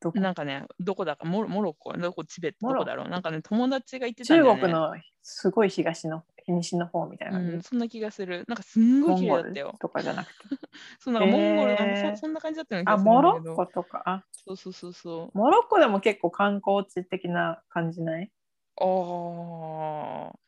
[0.00, 0.18] どこ？
[0.18, 3.08] なんかね、どこだか、モロモロッコ、どこ、チベット、モロどこだろう？
[3.08, 4.40] なんかね、友達が行ってたね。
[4.40, 8.44] 中国のすごい東の西の方みたいなうん、そんな気がする。
[8.46, 9.74] なんかすんごい綺麗モンゴルだったよ。
[9.80, 10.48] とかじゃなくて。
[11.00, 13.22] そうなんかモンゴル、へーあそそんな感じだったようなあ、気がするモ。
[13.22, 14.02] ロッコとか？
[14.06, 15.38] あ、そうそうそうそう。
[15.38, 18.30] モロッコでも結構観光地的な感じない？
[18.78, 20.38] ああ。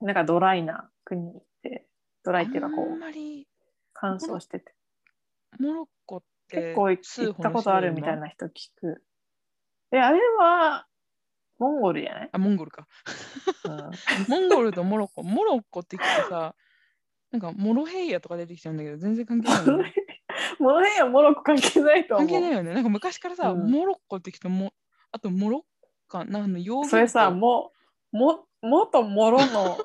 [0.00, 1.88] なんかドライな国って、
[2.24, 3.48] ドライっていうかこあんうまり
[3.92, 4.74] 乾燥してて。
[5.58, 8.18] モロッコって結構行数ったことあるみたいな。
[8.18, 9.04] な人聞く。
[9.92, 10.87] え、あれは
[11.58, 12.86] モンゴルじゃない、あ、モンゴルか。
[13.64, 13.90] うん、
[14.28, 15.22] モンゴルとモロッコ。
[15.22, 16.54] モロッコって聞くとさ、
[17.30, 19.94] なんかモロヘイヤとか出てきちゃうんだけど、全然関係ない。
[20.58, 22.28] モロヘイヤモロッコ関係ないと思う。
[22.28, 22.74] 関係ないよね。
[22.74, 24.72] なんか昔からさ、うんモロッコって聞くとも、
[25.12, 25.62] あとモロッ
[26.08, 27.72] カ、なんのヨーグルトそれさ、も、
[28.12, 29.78] も、もともろの、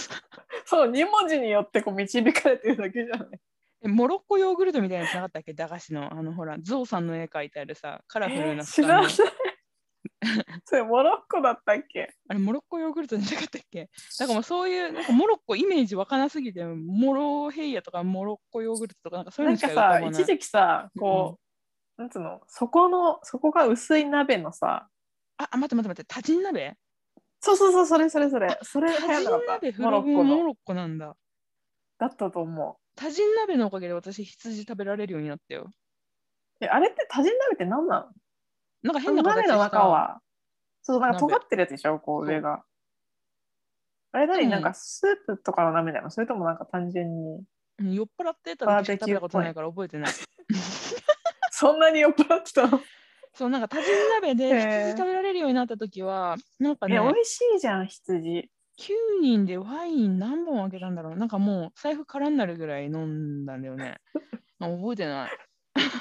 [0.64, 3.28] そう、2文字によってこう導かれてるだけじゃない？
[3.82, 5.52] えモロッコヨーグルトみたいなやつなかったっけ？
[5.54, 9.12] 駄菓子の、あのほら、ゾウさんの絵描いてあるさ、カラフルな知らない。
[10.64, 12.14] それモロッコだったっけ？
[12.28, 13.90] あれ、モロッコヨーグルトじゃなかったっけ？
[14.18, 20.10] なんかもうそういう、なんかモロッコイメージわからなすぎて、モロヘイヤとかモロッコヨーグルトとか、なんかそういうなんかのしか浮かばさ、ない。
[20.10, 21.38] 一時期さ、こ
[21.98, 24.88] う、なんつうの、そこの、そこが薄い鍋のさ、
[25.38, 26.74] あ、あ待って待って待って、タジン鍋？
[27.40, 31.14] そうそうそう、それそれそれ、それ流タジン鍋、モロッコモロッコなんだ。
[31.98, 35.68] だったと思タジン鍋のおかげで私、羊食べられるようになったよ。
[35.68, 36.64] う。
[36.64, 38.06] え、あれって多人鍋って何なの？
[38.86, 39.88] なんか変な形鍋の中。
[39.88, 40.20] は、
[40.82, 42.62] そう、なんか鍋尖ってるやつでしょ、こう上が。
[44.12, 47.36] あれ何なんかスープとかの鍋なのそれともなんか単純に。
[47.78, 50.12] うん酔っ払ってたバー時しか食べたことないから覚えてない。
[51.50, 52.80] そんなに酔っ払ってたの？
[53.34, 58.50] そう、なんかタジン鍋で羊食べられるようになった時は、なんかえ、ね、美味しいじゃん、羊。
[58.78, 64.00] 9人でワイン何本あげたんだろうなんかもう財布空になるぐらい飲んだんだよね。
[64.58, 65.30] あ 覚えてない。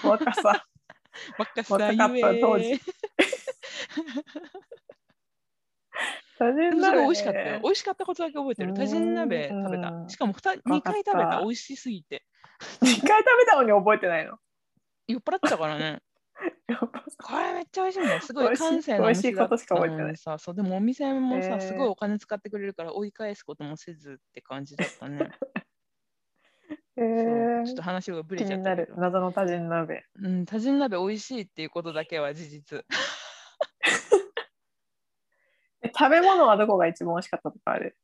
[0.04, 0.66] 若さ。
[1.38, 2.80] ばっかさ若かったゆえ当時
[6.38, 6.70] 多人鍋、ね。
[6.72, 7.60] でもすごい美味しかったよ。
[7.62, 8.74] 美味しかったことだけ覚えてる。
[8.74, 10.06] タジン鍋食べたう。
[10.06, 11.40] んしかも 2, かった2回食べた。
[11.42, 12.26] 美味しすぎて。
[12.82, 14.38] 一回食べたのに覚えてないの？
[15.08, 16.02] 酔っ払ってたからね。
[17.18, 18.22] これめっちゃ美味しいんだよ。
[18.22, 25.30] すごい美味しい閑静なお店だ美味しいことしか覚えてないさそうでもお店もさ、すごいお金使ってくれるから追い返すこともせずって感じだったね。
[26.98, 28.76] えちょっと話がぶれちゃった。
[28.96, 30.06] 謎の多人鍋。
[30.22, 32.86] うん、タジン鍋美味しいっていうことだけは事実。
[35.82, 37.98] え食べ物はどこが一番美味しかったとかある？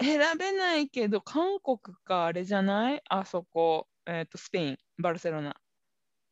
[0.00, 3.02] 選べないけど、韓国かあれじゃない？
[3.08, 5.56] あそこ、えっ、と、スペイン、バルセロナ。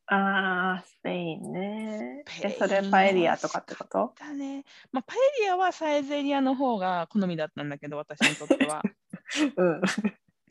[0.08, 2.22] あー、スペインね。
[2.44, 4.14] え、それパエリアとかってこと？
[4.20, 4.64] だね。
[4.92, 8.82] まあ、パエリアはサイゼリアの方が好みだったんだけど、私にとっては。
[9.56, 9.80] うん。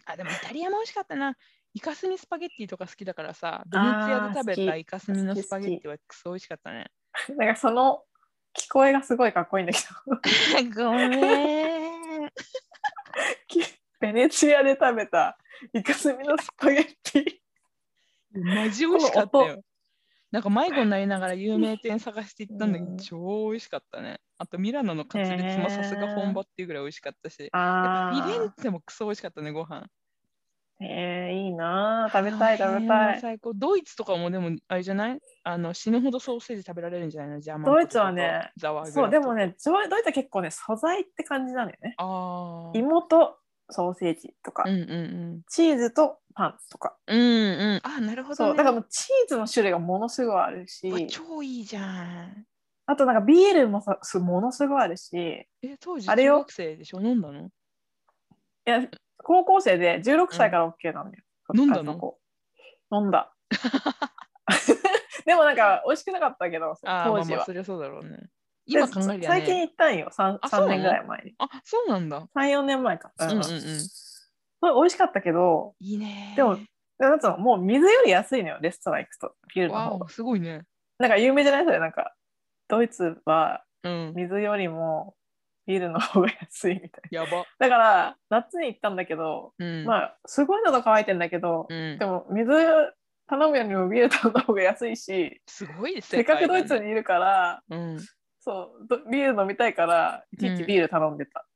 [0.06, 1.36] あ、でもイタリアも美味しかったな。
[1.74, 6.90] イカスミスパゲッティとか好きだからさ、ベネツィアで食べたイカスミのスパゲッティはクソ美味しかったね。
[7.38, 8.04] なんかその
[8.58, 9.80] 聞こえがすごいかっこいいんだけ
[10.64, 10.72] ど。
[10.90, 12.32] ごめん。
[14.00, 15.38] ベネチアで食べた
[15.74, 17.40] イカスミのスパゲッティ。
[18.42, 19.62] マジ美味しかったよ。
[20.36, 24.20] なんか迷子になりながら有名店探して行ったんだけど、うん超美味しかったね。
[24.38, 29.86] あとミラノのカツレツもさすが本場っていうぐらい美味しかったし、やっぱあフィレンーツェもクソ美味しかったね、ご飯。
[30.82, 33.22] えー、いいなー食べたい食べたい。
[33.22, 33.54] 最高。
[33.54, 35.20] ドイツとかもでもあれじゃない？
[35.46, 37.40] あの死ぬほどソーセージ食べられるんじゃないの？
[37.40, 41.94] ジャーマンドイツはねそう、フでもね、ドイドイツは結構ね、素材って感じなんだよね。
[41.96, 42.78] ああ。
[42.78, 43.38] 芋と
[43.70, 44.94] ソーセージとか、うんうんう
[45.38, 45.42] ん。
[45.50, 46.96] チーズとパンとか。
[47.08, 47.82] うんうん。
[47.84, 48.58] あ、なるほど、そう、ね。
[48.58, 52.46] だからもうチーズの種類がものすごいあるしうわ、超いいじゃん。
[52.88, 55.18] あとなんかビールもさすものすごいあるし、い
[55.68, 57.02] え、当時あれよ中学生でしょ？
[57.02, 57.50] 飲んだの？
[58.66, 58.88] や、
[59.24, 61.24] 高校生で16歳から OK なんだよ。
[61.56, 61.92] 飲んだの？
[61.94, 62.20] あそこ
[62.92, 63.34] 飲んだ。
[65.26, 67.54] でもなんか美味しくなかったけど、あー当時はまあまあそ。
[67.54, 68.30] りゃそうだろうね。
[68.68, 69.62] で今考えりゃ最近ね。
[69.62, 71.36] 行ったんよ、3, あそうなの？3年ぐらい前に。
[71.38, 72.28] あ、そうなんだ。
[72.34, 73.12] 3、4年前か。
[73.20, 73.42] うんうんうん。
[73.44, 76.34] それ美味しかったけど、いいね。
[76.36, 76.58] でも
[76.98, 80.10] なんつうのもう水より安いのよ、レストラン行くと、ビールの方が。
[80.10, 80.64] すごいね。
[80.98, 81.66] なんか有名じゃない？
[81.66, 82.14] それ、なんか、
[82.68, 84.14] ドイツはうん。
[84.16, 85.16] 水よりも
[85.68, 87.30] ビールの方が安いみたいやば。
[87.32, 87.46] な。
[87.60, 89.84] だから、夏に行ったんだけど、うん。
[89.86, 92.52] まあ、すごい喉乾いてんだけど、うんで、も水
[93.28, 97.98] 頼むよりもビール頼んだ方が安いし、すごいですせっかくドイツにいるから、うん。
[98.46, 101.48] そう、どビール飲みたいから、いちいちビール頼んでた。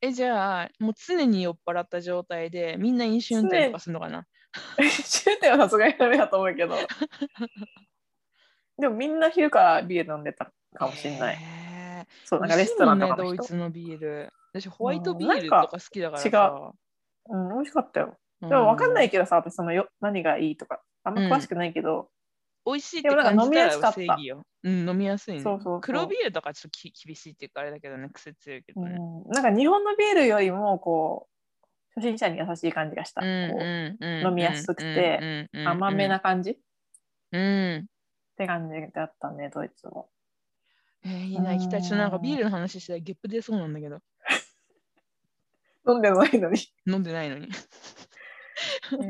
[0.00, 4.24] え、じゃあ、もう常に酔っ払った状態で、みんな飲酒運転とかするのかな？
[5.04, 6.76] 終点はさすがにダメだと思うけど、
[8.78, 11.36] でもみんな昼からビール飲んでたかもしれない。
[11.36, 13.32] へそう、ーなんかレストランとか美の人。
[13.32, 14.32] ねドイツのビール。
[14.52, 16.72] 私、ホワイトビールとか好きだからさ。
[17.30, 18.16] うん、美味しかったよ。
[18.40, 22.10] ででも分かんないけどさ、私そのよ何がいいとか、あんま詳しくないけど、
[22.64, 24.46] 美味しいって感じた飲みやすからった正義よ。
[24.62, 25.40] うん、飲みやすいね。
[25.40, 28.96] そうそう黒ビールとかちょっとき厳しいっていうかあれだけどね、癖強いけどね。
[28.98, 31.28] うん、なんか日本のビールよりもこ
[31.96, 33.96] う初心者に優しい感じがした、飲
[34.34, 36.50] みやすくて甘めな感じ？
[36.52, 36.56] っ
[37.32, 37.86] うん。
[38.36, 40.08] て感じだったねドイツも
[41.04, 41.82] えー、いいな、行きたい。
[41.82, 43.98] ちょっとなんかビールの話したらゲップ出そうなんだけど、
[45.88, 47.48] 飲んでないのに、飲んでないのに。
[47.48, 47.48] え
[48.94, 49.04] え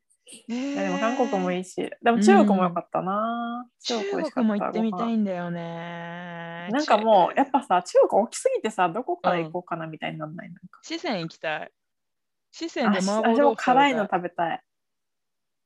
[0.00, 0.03] ー
[0.48, 4.32] いーやでも韓国もいいしでも中国も良かったな、中美味しかった。
[4.32, 6.68] 国も行ってみたいんだよね。
[6.70, 11.72] なんかもうや中っぱさ中国大きすぎてさどこから行こうかなみたいになんないなんか、四川行きたい。
[12.52, 14.60] 四川で麻婆辛いの食べたい。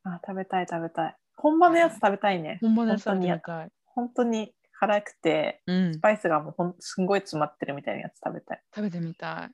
[0.04, 1.16] あ食べたい食べたい。
[1.36, 2.58] 本場のやつ食べたいね。
[2.60, 3.68] 本場のやつ食べたい。
[3.86, 5.94] 本当に辛くてうん。
[5.94, 8.62] ス、パイスがもうほんすんごい詰まってるみたいなやつ食べたい。
[8.74, 9.50] 食べてみたい。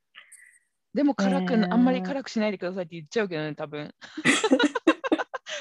[0.94, 1.74] でも辛くな、えー。
[1.74, 3.92] あんまり辛くしないでくださいって言っちゃうけどね、多分。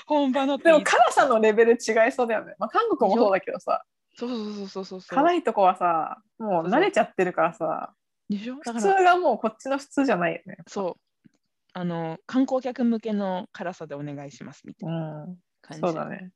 [0.06, 1.76] 本場のでも辛さのレベル違
[2.08, 2.56] いそうだよね。
[2.60, 3.84] まあ、韓国もそうだけどさ、
[4.16, 5.02] そうそうそうそうそう。
[5.16, 7.94] 辛いとこはさ、もう慣れちゃってるからさ、
[8.30, 10.58] 普通がもうこっちの普通じゃないよね。
[10.68, 11.30] そう。
[11.74, 15.80] あの、観光客向けの辛さでお願いしますみたいなうん、感じ。
[15.80, 16.32] そうだね。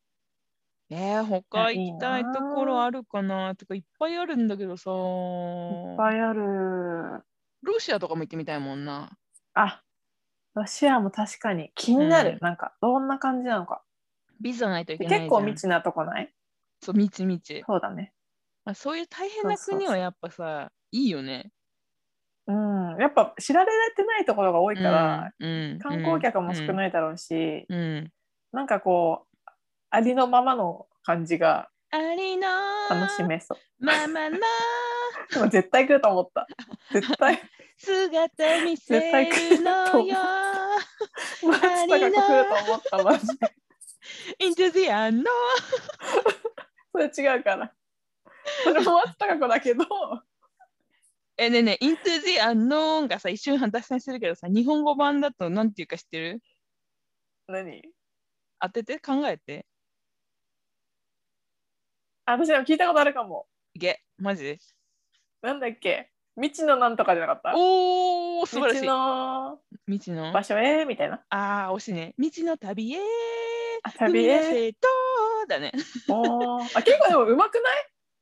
[0.90, 4.90] えー、他行きたいなところあるかなとかいっぱいあるんだけどさ。
[4.90, 7.24] いっぱいある。
[7.62, 9.12] ロシアとかも行ってみたいもんな。
[9.54, 9.82] あ、
[10.58, 12.32] ロシアも確かに気になる。
[12.32, 13.84] うんなんか、どんな感じなのか。
[14.42, 15.22] ビザないといけないじゃん。
[15.22, 16.34] 結構未知なとこない？
[16.82, 17.64] そう、未知未知。
[17.68, 18.12] そうだね。
[18.66, 21.52] まあ、そういう大変な国はやっぱさ、いいよね。
[22.48, 22.98] うん。
[22.98, 26.68] やっぱ知られてないところが多いから、うん、うん観光客も少い。
[26.74, 27.78] ないだろうし、うん。
[27.78, 28.12] うん
[28.54, 29.50] なんかこう、
[29.92, 32.48] ありのままの感じがありの
[32.90, 33.86] 楽しめそう。
[33.86, 34.38] ままの
[35.34, 36.48] でも絶対来ると思った。
[36.94, 37.40] 絶対、
[37.78, 40.18] 姿見せるのよ。
[41.44, 42.20] 松高子来ると
[42.66, 43.56] 思った、マジで。
[44.40, 45.32] イントゥジアンの
[46.92, 47.74] それ違うから。
[48.64, 49.86] それも松高子だけど、
[51.38, 56.42] えねえねえ、イントゥジアンのがさ、一瞬脱線するけどさ、日本語版だとなんていうか知ってる？
[57.48, 57.84] 何？
[58.60, 59.00] 当てて？
[59.00, 59.66] 考えて？
[62.26, 63.48] あ私でも聞いたことあるかも。
[63.74, 64.60] いけ、マジで。
[65.42, 66.12] なんだっけ？
[66.40, 67.54] 未知のなんとかじゃなかった？
[67.56, 68.78] おー、素晴らしい。
[68.78, 70.32] 未知の未知の？
[70.32, 70.86] 場所へ？
[70.86, 71.22] みたいな。
[71.30, 72.14] あー、惜しいね。
[72.18, 73.00] 未知の旅へ。
[73.84, 74.74] あ旅へ？
[74.74, 74.88] と
[75.48, 75.72] だね。
[75.76, 77.64] あ結構でもうまくない？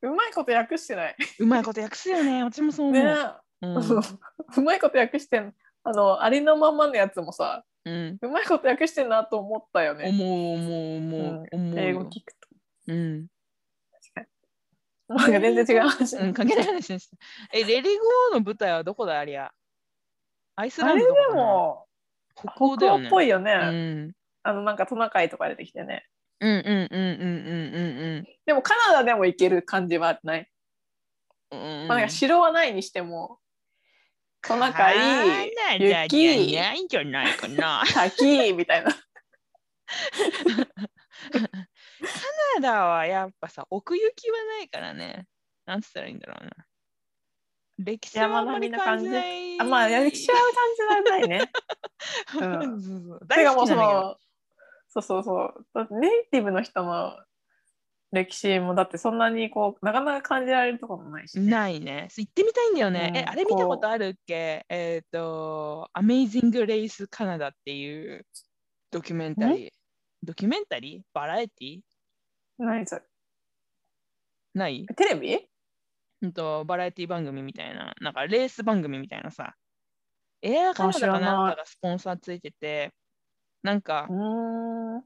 [0.04, 1.16] うまいこと訳してない。
[1.40, 2.44] うまいこと訳すよね。
[2.44, 3.04] 私もそう思う。
[3.04, 3.16] ね
[3.62, 3.78] うん
[4.58, 8.18] うまいこと訳してんあのありのままのやつもさうん。
[8.22, 10.10] うまいこと訳してんなと思ったよね。
[10.10, 12.10] 思う思う思う英語よ。
[12.10, 12.50] 聞くと。
[12.88, 13.28] うん。
[15.08, 16.18] なんか全然違う話。
[16.18, 17.18] うん、関係ない話でした。
[17.54, 19.52] え、レリゴーの舞台はどこだありゃ
[20.56, 21.88] アイスあれでランドとかかなも
[22.36, 23.06] 北北欧だよね。
[23.06, 23.52] 欧っぽいよね。
[23.54, 24.14] うん。
[24.44, 26.06] あのなんかトナカイとか出てきてね。
[26.40, 27.28] うんうんうんうん
[28.12, 30.50] うんでもカナダでも行ける感じはない。
[31.52, 31.88] うんうん。
[31.88, 33.40] まあ、なんか城はないにしても
[34.42, 37.84] トナカカイ、雪、ないんじゃないかな。
[37.92, 38.92] 滝みたいな。
[42.00, 45.28] カナダはやっぱさ、奥行きはないからね。
[45.66, 46.52] なんつったらいいんだろうな。
[47.78, 49.60] 歴史はあんまり感じない。
[49.60, 51.52] あまあ歴史は感じられないね。
[52.40, 54.02] うんそうそうてかもうそ大好きなんだけど。
[54.02, 54.18] の
[54.88, 57.18] そうそうそうネイティブの人の
[58.12, 62.08] 歴史もだってそんなにこうなかなか感じられるところもないし、ね、ないね。
[62.16, 63.10] 行ってみたいんだよね。
[63.10, 64.66] うんえ、あれ見たことあるっけ？
[64.70, 68.26] えっ、と、アメイジング・レイス・カナダっていう
[68.90, 69.72] ドキュメンタリー。
[70.26, 71.02] ドキュメンタリー？
[71.14, 71.80] バラエティ？
[72.58, 73.02] 何それ？
[74.54, 74.86] ない？
[74.98, 75.40] テレビ？
[76.22, 79.54] うんとバラエティ番組みたいな、なんかレース番組みたいなさ。
[80.42, 82.94] エアカナダかなんかがスポンサーついてて、
[83.64, 85.04] なんかう、ーん。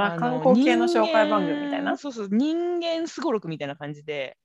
[0.00, 1.96] あの観光系の紹介番組みたいな？
[1.96, 4.36] そうそう、人間すごろくみたいな感じで、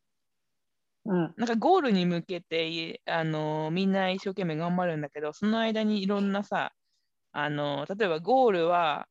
[1.05, 1.33] うん。
[1.37, 6.71] なんかゴールに向けてあのみんな一生懸命頑張るんだけど、その間にいろんなさ、
[7.33, 9.07] あの例えばゴールは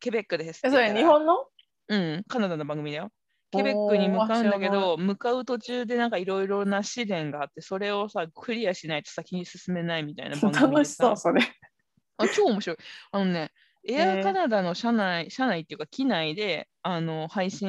[0.00, 1.46] ケベックですってえそれ言ったら日本の？
[1.88, 3.10] うん、カナダの番組だよ。
[3.52, 11.42] ケベックに向かうんだけど、向かう途中でなんかいろいろな試練があって、それをさ、クリアしないと先に進めないみたいな番組で楽しそさうそれ
[12.18, 12.76] あ超面白い。
[13.12, 13.52] あのね、
[13.88, 17.68] エアカナダの社内、社内っていうか、機内であの配信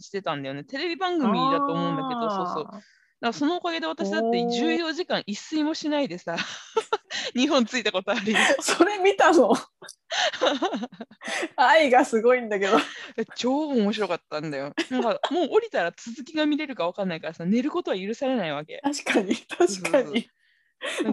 [0.00, 0.64] してたんだよね。
[0.64, 2.64] テレビ番組だと思うんだけど、そうそう。
[2.64, 2.80] だ
[3.22, 4.46] からそのおかげで私だっておー。
[4.48, 6.36] 14時間一睡もしないでさ、
[7.34, 8.38] 日本着いたことあるよ。
[8.60, 9.52] それ見たの？
[11.56, 12.76] 愛がすごいんだけど。
[13.16, 14.72] え超面白かったんだよ。
[14.90, 18.80] なんかもう降りたら続きが見れるかわかんないからさ、寝ることは許されないわけ。
[18.82, 20.28] 確かに確かに。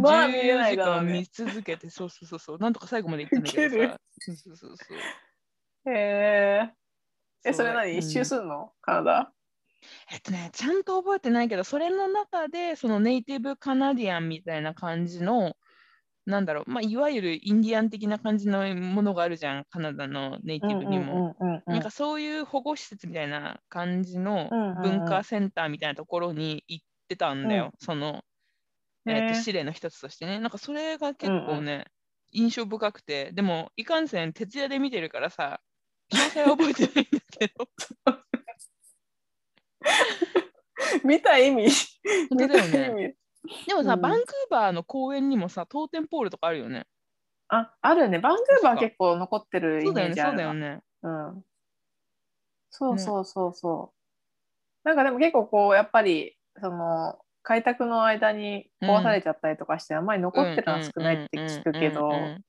[0.01, 1.19] まあ見れないだろうね。
[1.19, 3.99] 14時間見続けて、そうそうそうそう、なんとか最後まで行ったんだけどさ。
[4.19, 4.97] そうそうそうそう。
[5.91, 6.69] へえ
[7.45, 7.97] えそれう何？
[7.97, 8.25] 一周うん。
[8.25, 8.73] すんの？
[8.81, 9.33] カナダ
[10.11, 15.55] えっとね、ちゃんと覚えてないけど、それの中で、そのネイティブカナディアンみたいな感じの、
[16.25, 21.35] なんだろう、まあ、いわゆるインディアン的な感じのものがあるじゃん、カナダのネイティブにも。
[21.39, 28.23] うんうんうんうんなんかそういう保護施設みたいな感じのうんうんうん文化センターみたいなところに行ってたんだよ、その、
[29.05, 30.39] えー、へーと試練の一つとしてね。
[30.39, 31.85] なんかそれが結構ね、
[32.31, 35.61] 印象深くて、でもいかんせん徹夜で見てるからさ、
[36.11, 37.67] 詳細は覚えてないんだけど、
[41.47, 41.69] 意味。
[42.29, 43.15] 本当だよ見た意ね。
[43.45, 43.65] 味。
[43.67, 44.01] でもさ、うん。
[44.01, 46.85] バンクーバーの公園にもさ、トーテンポールとかあるよね。
[47.47, 48.19] ああるね。
[48.19, 50.81] バンクーバー結構残ってるイそうだよね、そうメージあるわだよね。
[51.03, 51.45] うん。
[52.69, 53.93] そうそうそうそ
[54.85, 62.07] う、なんかでも結構こうやっぱりその開拓の間に壊されちゃったりとかして、あんまり残ってるのは少ないって聞くけど。
[62.07, 62.45] うんうんうんうん。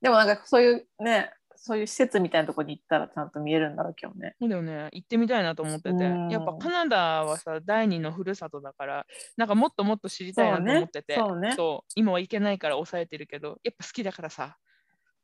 [0.00, 1.30] でもなんかそういうね
[1.62, 4.34] そういう施設みたいなところに行ったらちゃんと見えるんだろうけどね。
[4.40, 6.30] そうだよね、行ってみたいなと思ってて、うん。
[6.30, 9.06] やっぱカナダはさ、第二のふるさとだから、
[9.36, 11.52] なんかもっともっと知りたいなと思ってて、そうね。
[11.54, 11.88] そう。
[11.88, 14.56] ね今は行けないから抑えてるけど、やっぱ好きだからさ、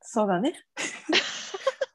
[0.03, 0.53] そうだね。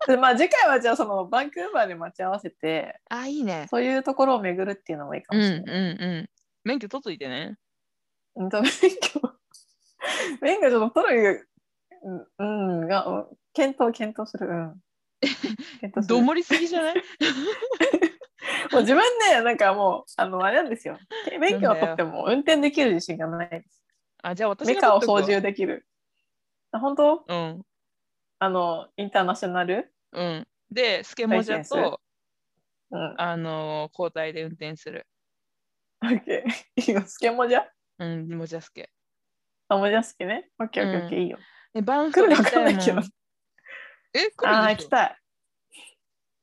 [0.08, 3.68] で まあ次回はじゃあそのバンクーバーで待ち合わせてあ、いいね。
[3.70, 5.92] そういうところを巡るっていうのもいいかうんうんもしれない。
[5.92, 6.30] うん。
[6.64, 7.58] 免許取っといてね。
[8.36, 8.60] 免許。
[10.42, 11.48] 免許ちょっと取る
[12.38, 14.47] うん、うん、がうん検討検討する。
[14.47, 14.82] うん。
[15.22, 16.95] 検討するどもりすぎじゃない？
[18.72, 20.97] もう自分でなんかもうあのあれなんですよ。
[21.39, 23.84] 免許を取っても運転できる自信がないです。
[24.24, 25.86] あ、じゃあ私メカを操縦できる。
[26.72, 27.26] あ本当？
[27.28, 27.66] うん。
[28.39, 29.93] あのインターナショナル？
[30.14, 30.47] うん。
[30.72, 32.02] で、スケモジャと、
[32.91, 33.16] うん。
[33.18, 35.06] あのー交代で運転する。
[36.04, 36.82] オッケー。
[36.82, 37.04] いいよ。
[37.06, 37.64] スケモジャ？
[37.99, 38.89] うん、モジャスケ。
[39.68, 40.49] あ、モジャスケね。
[40.60, 41.38] オッケーオッケーオッケーいいよ。
[41.76, 43.04] え、バンフ行きたか分かんないいけどもん。。
[44.14, 45.18] え、来ああ行きたい。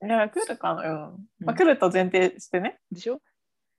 [0.04, 0.82] いや、来るかな。
[0.82, 1.28] うん。
[1.40, 2.78] まあ、うん来ると前提してね。
[2.90, 3.20] でしょ？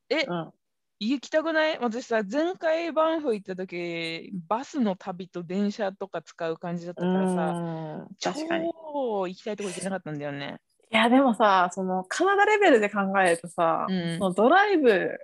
[0.10, 0.52] え、うん。
[1.00, 1.80] 行きたくない？
[1.80, 8.70] 私さ、前回バンフ行った時、バスの旅と電車とか使う感じだったうからさ、ん確かに。
[8.70, 10.58] い超行きたいとこ行けなかったんだよね。
[10.90, 15.18] や、でもさ、そのカナダレベルで考えるとさ、うんそのドライブ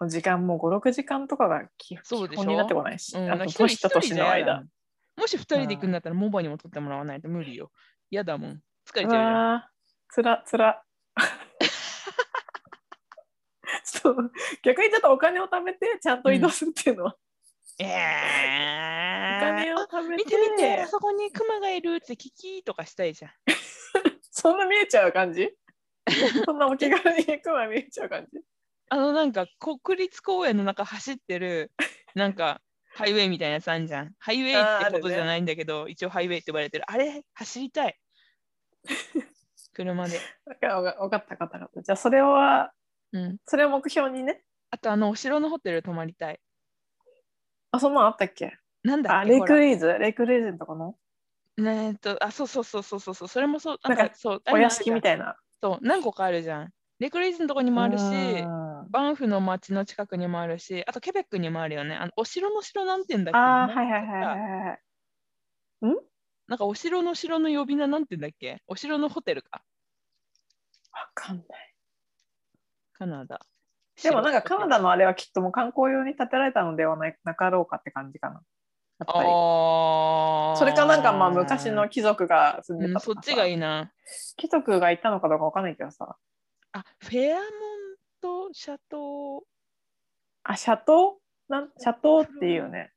[0.00, 4.62] の時間も5、6時間とかが基本になってこないし、うん、あと一人年と年の間。
[5.16, 7.70] もし二人で行くんだったら、モバにも取ってもらわないと無理よ。
[8.10, 8.62] 嫌だもん。
[8.88, 9.66] 疲れちうゃうじ
[10.14, 10.82] つら、つら。
[13.84, 14.32] そう。
[14.62, 17.16] 逆にちょっとお金を貯めてちゃんと移動するっていうのは、
[17.78, 20.24] えおー、金を貯めて。
[20.24, 23.30] 見て見て、あそこにクマがいるって聞きとかしたいじゃん。
[24.30, 25.50] そんな見えちゃう感じ？
[26.44, 28.40] そんなお気軽に行くは見えちゃう感じ？
[28.88, 31.72] あのなんか国立公園の中走ってる
[32.14, 32.60] なんか
[32.96, 34.12] ハイウェイみたいなやつあんじゃん。
[34.18, 36.84] ハイウェイってことじゃないんだけど、一応ハイウェイって呼ばれてる。
[36.90, 37.96] あれ走りたい。
[39.74, 40.18] 車で。
[40.46, 42.72] わかったわかったわかったじゃあそれは
[43.12, 43.36] うん。
[43.44, 46.40] それを目標にねあとあのお城のホテル泊まりたい。
[47.70, 48.58] あそんなのあったっけ？
[48.82, 49.98] なんだあレイっけほらクリーズ？
[49.98, 50.96] レイクリーズのとこの？
[51.58, 56.72] ねえっと、あ、そうそうそうそうそうそう、それもそう、なんかそう、お屋敷みいたいなそう、何個かあるじゃん。
[56.98, 61.94] レクリーズのとこにもあるし、うんバンフの町の近くにもあるし、あとケベックにもあるよね。
[61.94, 63.38] あのお城の城なんて言うんだっけ？
[63.38, 64.80] あーなんはいはいはいはいはい
[66.48, 68.62] なんかお城の城の呼び名なんて言うんだっけ？
[68.66, 69.62] お城のホテルか？
[70.92, 71.46] わかんない。
[72.92, 73.40] カナダ。
[74.02, 78.40] でもなんかカナダののあれはきっともう観光用に建てられたのではないなかろうかって感じかな。
[79.06, 80.56] あー。
[80.56, 83.28] それかなんかまあ昔の貴族が住んうん、でたとかさ。
[83.28, 83.90] そっちがいいな。
[84.36, 86.16] 貴族がいたのかどうかわかんないけどさ。
[86.72, 87.42] あ、フェアモン
[88.26, 89.44] トシャト
[90.42, 91.52] あシャトー？
[91.52, 92.92] なんシャトーっていうよね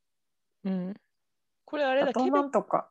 [0.65, 0.69] ー。
[0.69, 0.93] うん。
[1.65, 2.47] これあれだ、シャトーケベックな？
[2.47, 2.89] んとか。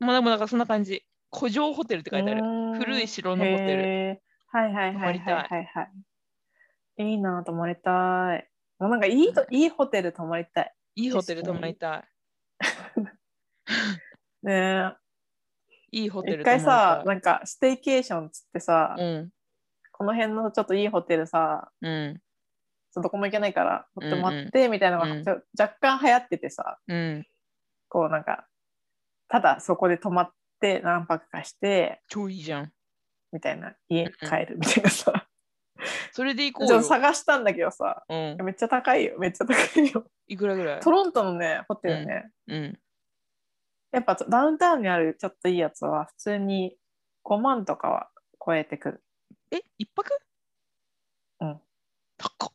[0.00, 1.04] まあでもなんかそんな感じ。
[1.30, 2.42] 古城ホテルって書いてある。
[2.78, 5.82] 古い城のホテルルはいはいはいはいはいは
[6.96, 8.48] いいいな泊まりたい
[8.78, 12.08] なんかいいといいホテル泊まりたいいいホテル泊まりた
[14.42, 14.92] ね
[15.92, 16.00] い。
[16.00, 16.64] いいホテル泊まりたい。
[16.64, 19.30] 回さなんかステイケーションつってさ、うん。
[19.98, 22.20] この辺のちょっといいホテルさうん。
[22.94, 27.26] どこも行けないから取ってもらってみたいなのが、うんちょ若干流行っててさうん。
[27.88, 28.46] こうなんか
[29.28, 30.30] ただそこで泊まっ
[30.60, 32.72] て何泊かして超いいじゃん。
[33.32, 35.28] みたいな家に帰るみたいなさ、
[36.12, 36.82] それで行こうよ。
[36.82, 38.36] 探したんだけどさうん。
[38.44, 40.80] めっちゃ高いよめっちゃ高いよいくらぐらい？
[40.80, 42.78] トロントのねホテルね、うん。
[43.92, 46.76] やっぱダウンタウンにあるちょっといいやつは普通に
[47.24, 48.10] 5万とかは
[48.44, 49.02] 超えてくるえ、
[49.78, 50.10] 一泊？
[51.40, 51.60] うん。
[52.16, 52.52] 高っ。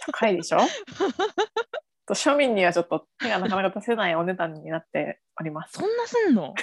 [0.00, 0.58] 高いでしょ？
[2.06, 5.72] と庶民にはちょっと手がなかなか出せないお値段になっております。
[5.78, 6.54] そんなすんの？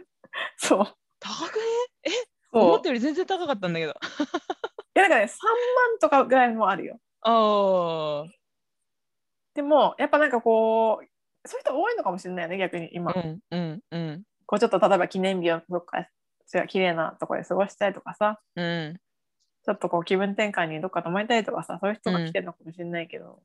[0.58, 0.86] そう。
[1.18, 1.62] 高くね
[2.04, 2.10] え？
[2.52, 2.64] そう。
[2.64, 3.92] 思ったより全然高かったんだけど。
[3.92, 6.98] いやなんかね3万とかぐらいもあるよ。
[7.22, 8.32] ああ。
[9.54, 14.22] でもやっぱなんかこうそういう人多いのかもしれないよね逆に今、うんうんうん。
[14.46, 16.06] こうちょっと例えば記念日をどっか
[16.68, 19.00] 綺麗なところで過ごしたいとかさうん。
[19.64, 23.40] ちょっとこう気分転換にどっか泊まりたいとかさそういう人が来てるのかもしれないけど、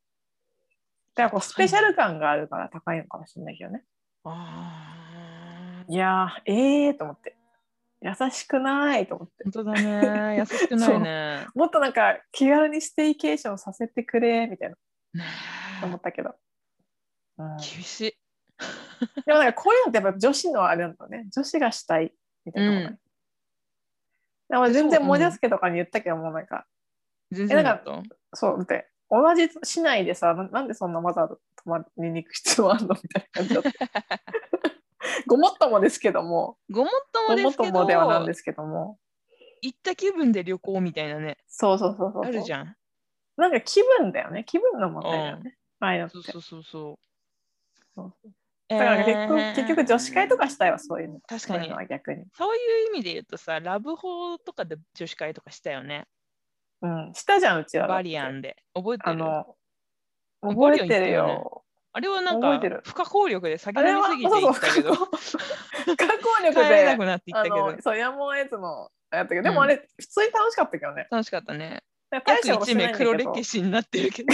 [1.14, 3.84] だからこうスペシャル感があるから高いのかもしれないけどね
[4.24, 5.86] ああ。
[5.88, 7.36] いやーええー、と思って
[8.02, 10.38] 優しくないと思って本当だね。
[10.38, 11.48] 優しくないね。
[11.56, 14.76] もっとなんか気軽にステイケーションさせてくれみたいな
[15.14, 15.30] ね
[15.84, 16.36] 思ったけど、
[17.38, 18.18] うんえ厳しい。
[19.26, 22.14] でもなんかこういうのってやっぱ女子のあれなんだね女子がしたい
[22.48, 23.00] みたいなのがない、
[24.50, 26.66] でも全然モジャスケとかに言ったけどもうなんか。
[27.32, 28.02] 全然だっえた？
[28.34, 33.72] そうだって同じ市内でさななんでそんなわざわざ泊まりに行く必要あるのみたいな感じだった。
[35.28, 36.58] ごもっともですけども。
[36.70, 38.98] ごもっともごもっですけど、ともではなんですけども。
[39.62, 41.38] 行った気分で旅行みたいなね。
[41.48, 42.76] そうそうそうそうあるじゃん。
[43.36, 44.44] なんか気分だよね。
[44.46, 47.00] 気分の問題だよね、ああいうのそうそうそうそ
[47.98, 48.14] う
[48.70, 51.20] だから結局,、えー結局女子会とかしたいわ、そういうの。
[51.28, 52.26] 確かにそう逆に。
[52.36, 56.06] そういう意味で言うとさ、ラブホとかで女子会とかしたよね。
[56.82, 57.12] うん。
[57.14, 57.88] したじゃん、うちは。
[57.88, 58.58] バリアンで。
[58.74, 59.10] 覚えてる？
[59.10, 59.56] あの、
[60.42, 61.64] バ覚えてるよねよ。
[61.94, 65.08] あれはなんか不可抗力で先あれは飲みすぎていったけど、そう
[65.86, 71.08] 不可抗力帰れなでく、なっていっあたけどの、、そう、やむを得ずのやったけど、でもあれ、普通に楽しかったけどね。
[71.10, 71.82] 楽しかったね。
[72.12, 74.34] 大した約1ことしてない名黒歴史になってるけど、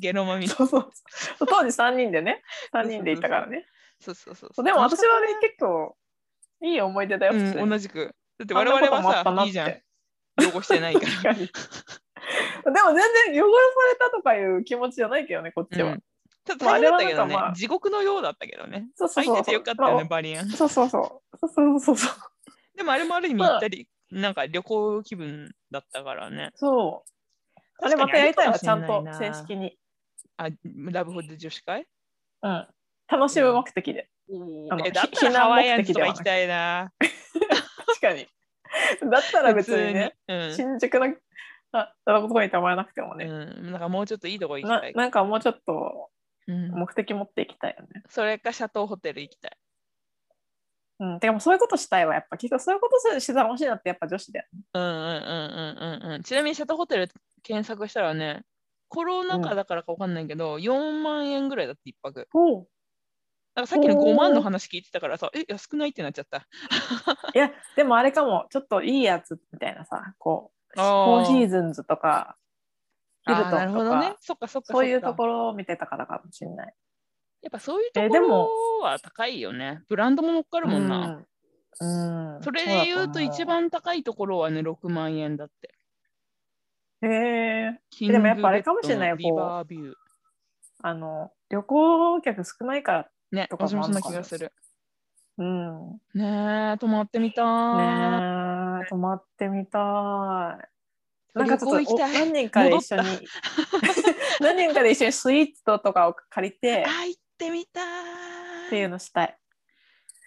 [0.00, 0.90] ゲノマみたいそうそう
[1.38, 1.48] そう。
[1.48, 2.42] 当時3人でね、
[2.74, 3.66] 3人でいたからね。
[4.00, 5.96] そうそうそうそうでも私はね、結構、
[6.62, 8.14] いい思い出だよ、うん、同じく。
[8.38, 9.74] だって我々はさ、いいじゃん。
[10.38, 11.34] 汚してないから。
[11.34, 12.94] でも全
[13.34, 13.52] 然汚さ
[13.92, 15.92] れたとかいう気持ちじゃないけどね、こっちは。
[15.92, 16.02] うん
[16.42, 18.88] ちょっとまあ大変だったけどね、まあ地獄のようだったけどね。
[18.96, 20.48] そうそうそう空いててよかったよね、まバリアン。
[20.48, 21.38] そうそうそう。
[21.38, 22.12] そうそうそうそう。
[22.76, 26.50] でもあれもある意味まあ行ったり、なんか旅行気分だったからね。
[26.56, 27.84] そう。
[27.84, 29.78] あれまたやりたいわ、ちゃんと正式に。
[30.46, 30.48] あ、
[30.90, 31.86] ラブホで女子会？
[32.42, 32.66] うん。
[33.08, 34.08] 楽しむ目的で。
[34.70, 36.92] あのえだっひたらハワイアンとか行きたいな。
[37.86, 38.26] 確かに。
[39.10, 40.54] だったら別にね、普通に。
[40.54, 41.14] 新宿の、
[41.72, 43.26] あ、そのとこに泊まらなくてもね。
[43.26, 43.32] うん。
[43.32, 43.36] う
[43.68, 44.94] ん、なんかもうちょっといいとこ行きなたい。
[44.94, 46.08] なんかもうちょっと
[46.48, 48.02] うん、目的持っていきたいよね。
[48.08, 49.58] それかシャトーホテル行きたい。
[51.00, 51.20] うん。
[51.20, 52.38] てかもうそういうことしたいわ、やっぱ。
[52.38, 54.60] きっとそういうことして楽しいなってやっぱ女子だよね。
[54.74, 56.22] うんうんうんうんうんうん。
[56.22, 57.08] ちなみにシャトーホテル
[57.42, 58.42] 検索したらね、
[58.90, 62.28] コロナ禍だからかわかんないけど、4万円ぐらいだって一泊。
[62.34, 62.66] お
[63.54, 66.48] なんかさっきのおー5万の話聞いてたからさ、え、安くないってなっちゃった。
[67.34, 72.36] いや、でもあれかも、ちょっといいやつみたいなさ、こう、あーフォーシーズンズとか、
[73.26, 74.16] ヒルトンあーなるほとどねか、。
[74.20, 76.74] そっかそっかそういうところを見てたからかもしれない。
[77.42, 78.48] やっぱそういうところ
[78.82, 79.82] は高いよね。
[79.88, 81.24] ブランドも乗っかるもんな。
[81.80, 82.36] うん。
[82.36, 82.42] うん。
[82.42, 85.74] それで言うと一番高いところはね、6万円だって。
[87.02, 87.80] へえ。
[88.00, 89.94] でもやっぱあれかもしれないよベッドのリバービュー。
[90.82, 93.10] あの、旅行客少ないから。
[93.32, 94.52] ね、とか私もそんな気がする。
[95.38, 95.92] うん。
[95.92, 99.80] ねねえ、泊まってみたえーい。、泊まってみたい。
[99.80, 102.12] なん旅かちょっとお行行きたい。
[102.14, 103.28] 何人かで一緒に、
[104.40, 107.84] 何人かで一緒にスイーツととかを借りて あ、行ってみたい。
[108.66, 109.36] っていうのしたい。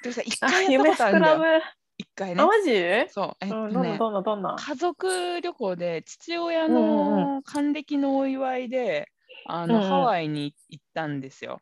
[0.02, 1.32] でもさ、一あ、回やった夢ことあるんだ。
[1.32, 1.62] よ。
[1.98, 2.48] 一回ねあ、。
[2.48, 2.72] マジ？
[3.10, 4.56] そう、えっうん、とね、どんなどんな？
[4.58, 9.10] 家族旅行で父親うんうんの還暦のお祝いで、
[9.48, 11.60] あの、うんうんハワイに行ったんですよ。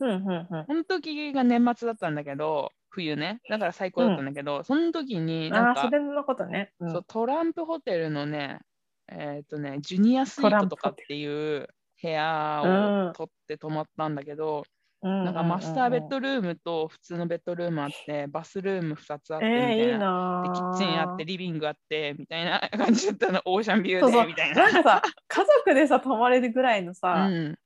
[0.00, 0.64] うんうんうん。
[0.66, 3.40] その時が年末だったんだけど、冬ね。
[3.48, 6.72] だから最高だったんだけど、その時になんああ、かそ、れのことね。
[6.80, 8.60] うんそうトランプホテルのね、
[9.08, 11.68] えっ、とね、ジュニアスイートとかっていう
[12.02, 14.64] 部屋うんを取って泊まったんだけど、
[15.06, 20.42] ななんかマスターベッドルームと普通のベッドルームあって、バスルーム2つあってみえー、いいたいな。
[20.54, 24.64] キーッチンあって、リビングあってみたいな 感じだったの、オーシャンビューそうそうでみたいな。
[24.64, 27.56] なんかさ、家族でさ、泊まれるぐらいのうさ、ん、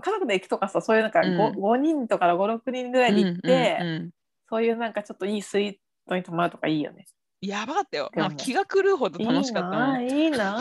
[0.00, 4.10] 家族で行くとかさ、そういうなんか 5,、うん5人とか5、6人ぐらいで行って、うんうんうん
[4.52, 5.76] そういうなんかちょっといいスイー
[6.06, 7.06] トに泊まるとかいいよね。
[7.40, 8.10] やばかったよ。
[8.36, 9.98] 気が狂うほど楽しかった。
[10.02, 10.52] いいなーいいな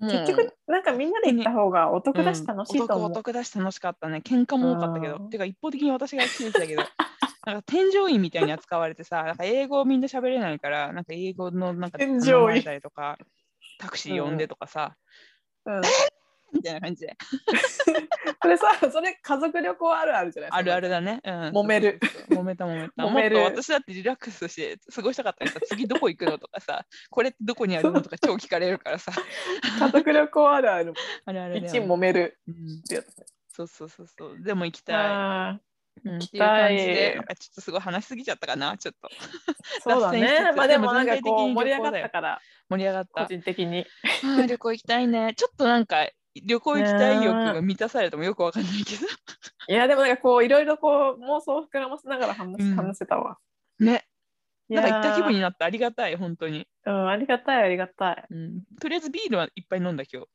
[0.00, 3.08] 結局、なんかみんなで行った方がお得だし楽しいと思う。
[3.08, 4.22] 得お得だし楽しかったね。
[4.24, 5.16] 喧嘩も多かったけど。
[5.16, 6.82] うんてか一方的に私が決めてたけど。
[7.46, 13.16] なんか添乗員みたいに扱われてさ、なんか英語みんな喋れないから、なんか英語のなんか添乗員とか、
[13.78, 14.94] タクシー呼んでとかさ、
[15.64, 15.80] うん、
[16.52, 17.16] みたいな感じで。
[18.42, 21.20] それさ、それ家族旅行あるあるじゃないあるあるだね。
[21.24, 22.00] うん、揉める。
[22.28, 23.02] 揉めた揉めた。
[23.02, 29.12] 揉める私だってリラックスして過ごしたかったからさ、 次どこ行くのとかさ、これってどこにあるのとか超聞かれるからさ。
[29.78, 30.94] 家族旅行あるある。
[31.24, 32.82] あれあれ一揉めるうん。
[33.48, 34.42] そうそうそうそう。
[34.42, 34.96] でも行きたい。
[34.96, 35.60] あ
[36.04, 39.08] うん、ってきいう感たいちょっとすごい話しすぎちゃったかな、ちょっと。
[39.08, 40.12] ーそうだ。
[40.12, 43.26] ねまあでもなんかこう盛り上がったから、盛り上がっ個た。
[43.26, 43.86] 人的に。
[44.48, 45.34] 旅行行きたいね。
[45.36, 49.06] ちょっとなんか旅行行きたい欲が満たされてもよくわかんないけど。
[49.68, 53.38] いやでもなんかこういろいろこう妄想を膨らませながら話,、うん話せたわ。
[53.78, 54.06] ね。
[54.68, 56.68] なんか行った気分になってありがたい、本当に。
[56.86, 58.24] うん、ありがたいありがたい。
[58.30, 60.28] うん、とりあえずビールはいっぱい飲んだ今日。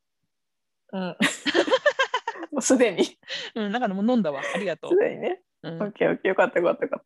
[0.92, 1.02] うん。
[2.52, 3.18] もうすでに、す
[3.56, 4.42] うん、なんかもう飲んだわ。
[4.54, 4.96] ありがとう。
[4.98, 5.42] でにね。
[5.64, 7.02] うんオッケーオッケーよかったよかったよかっ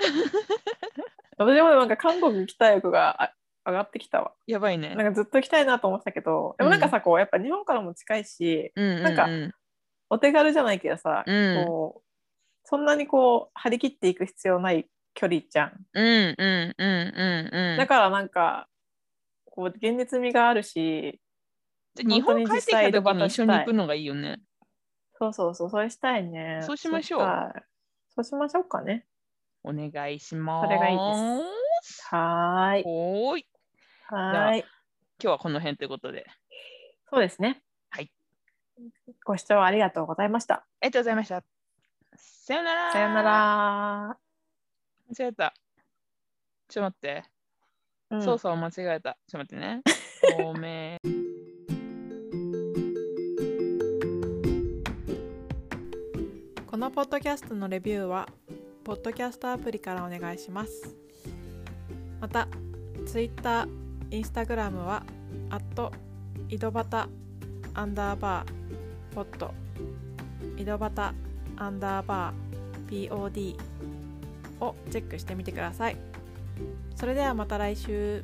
[1.37, 1.45] た。
[1.45, 3.33] 私もなんか韓国行きたい欲があ
[3.69, 4.33] 上がってきたわ。
[4.47, 4.95] やばいね。
[4.95, 9.27] なんかずっと行きたいなと思ってたけど、でもなんかさ、こうやっぱ日本からも近いし、うんうんうん、なんか
[10.09, 12.09] お手軽じゃないけどさ、うんこう
[12.63, 15.85] そんなにこう張り切っていく必要ない距離じゃん。
[15.93, 17.77] うんうんうんうんうん。
[17.77, 18.67] だからなんか
[19.45, 21.19] こう現実味があるし、
[21.97, 24.39] 日本帰ってきた時に一緒に行くのがいいよね。
[25.17, 26.59] そうそうそう、それしたいね。
[26.61, 27.53] そうしましょう
[28.15, 29.05] そうしましょうかね。
[29.63, 30.67] お願いします。
[30.67, 31.01] それがいいで
[31.81, 33.48] すはーい。
[34.11, 34.59] はーい。
[34.61, 34.67] 今
[35.19, 36.25] 日はこの辺ということで。
[37.11, 37.61] そうですね。
[37.91, 38.11] はい。
[39.23, 40.55] ご視聴ありがとうございました。
[40.55, 41.43] ありがとうございました。
[42.15, 43.21] さよならさよな。
[43.21, 44.17] ら。
[45.15, 45.53] 間違えた。
[46.67, 47.23] ちょっと待って。
[48.11, 49.17] うんそうそう、間違えた。
[49.27, 49.81] ちょっと待ってね。
[50.43, 50.99] ごめん。
[56.65, 58.27] このポッドキャストのレビューは、
[58.83, 60.95] ポッドキャストアプリからお願いします。
[62.19, 62.47] また、
[63.05, 63.67] Twitter、
[64.11, 65.03] インスタグラムは、
[65.51, 65.91] アット
[66.49, 67.07] 井戸端
[67.75, 69.53] アンダーバーポッド
[70.57, 71.13] 井戸端
[71.57, 73.55] アンダーバー POD
[74.61, 75.97] をチェックしてみてください。
[76.95, 78.23] それではまた来週。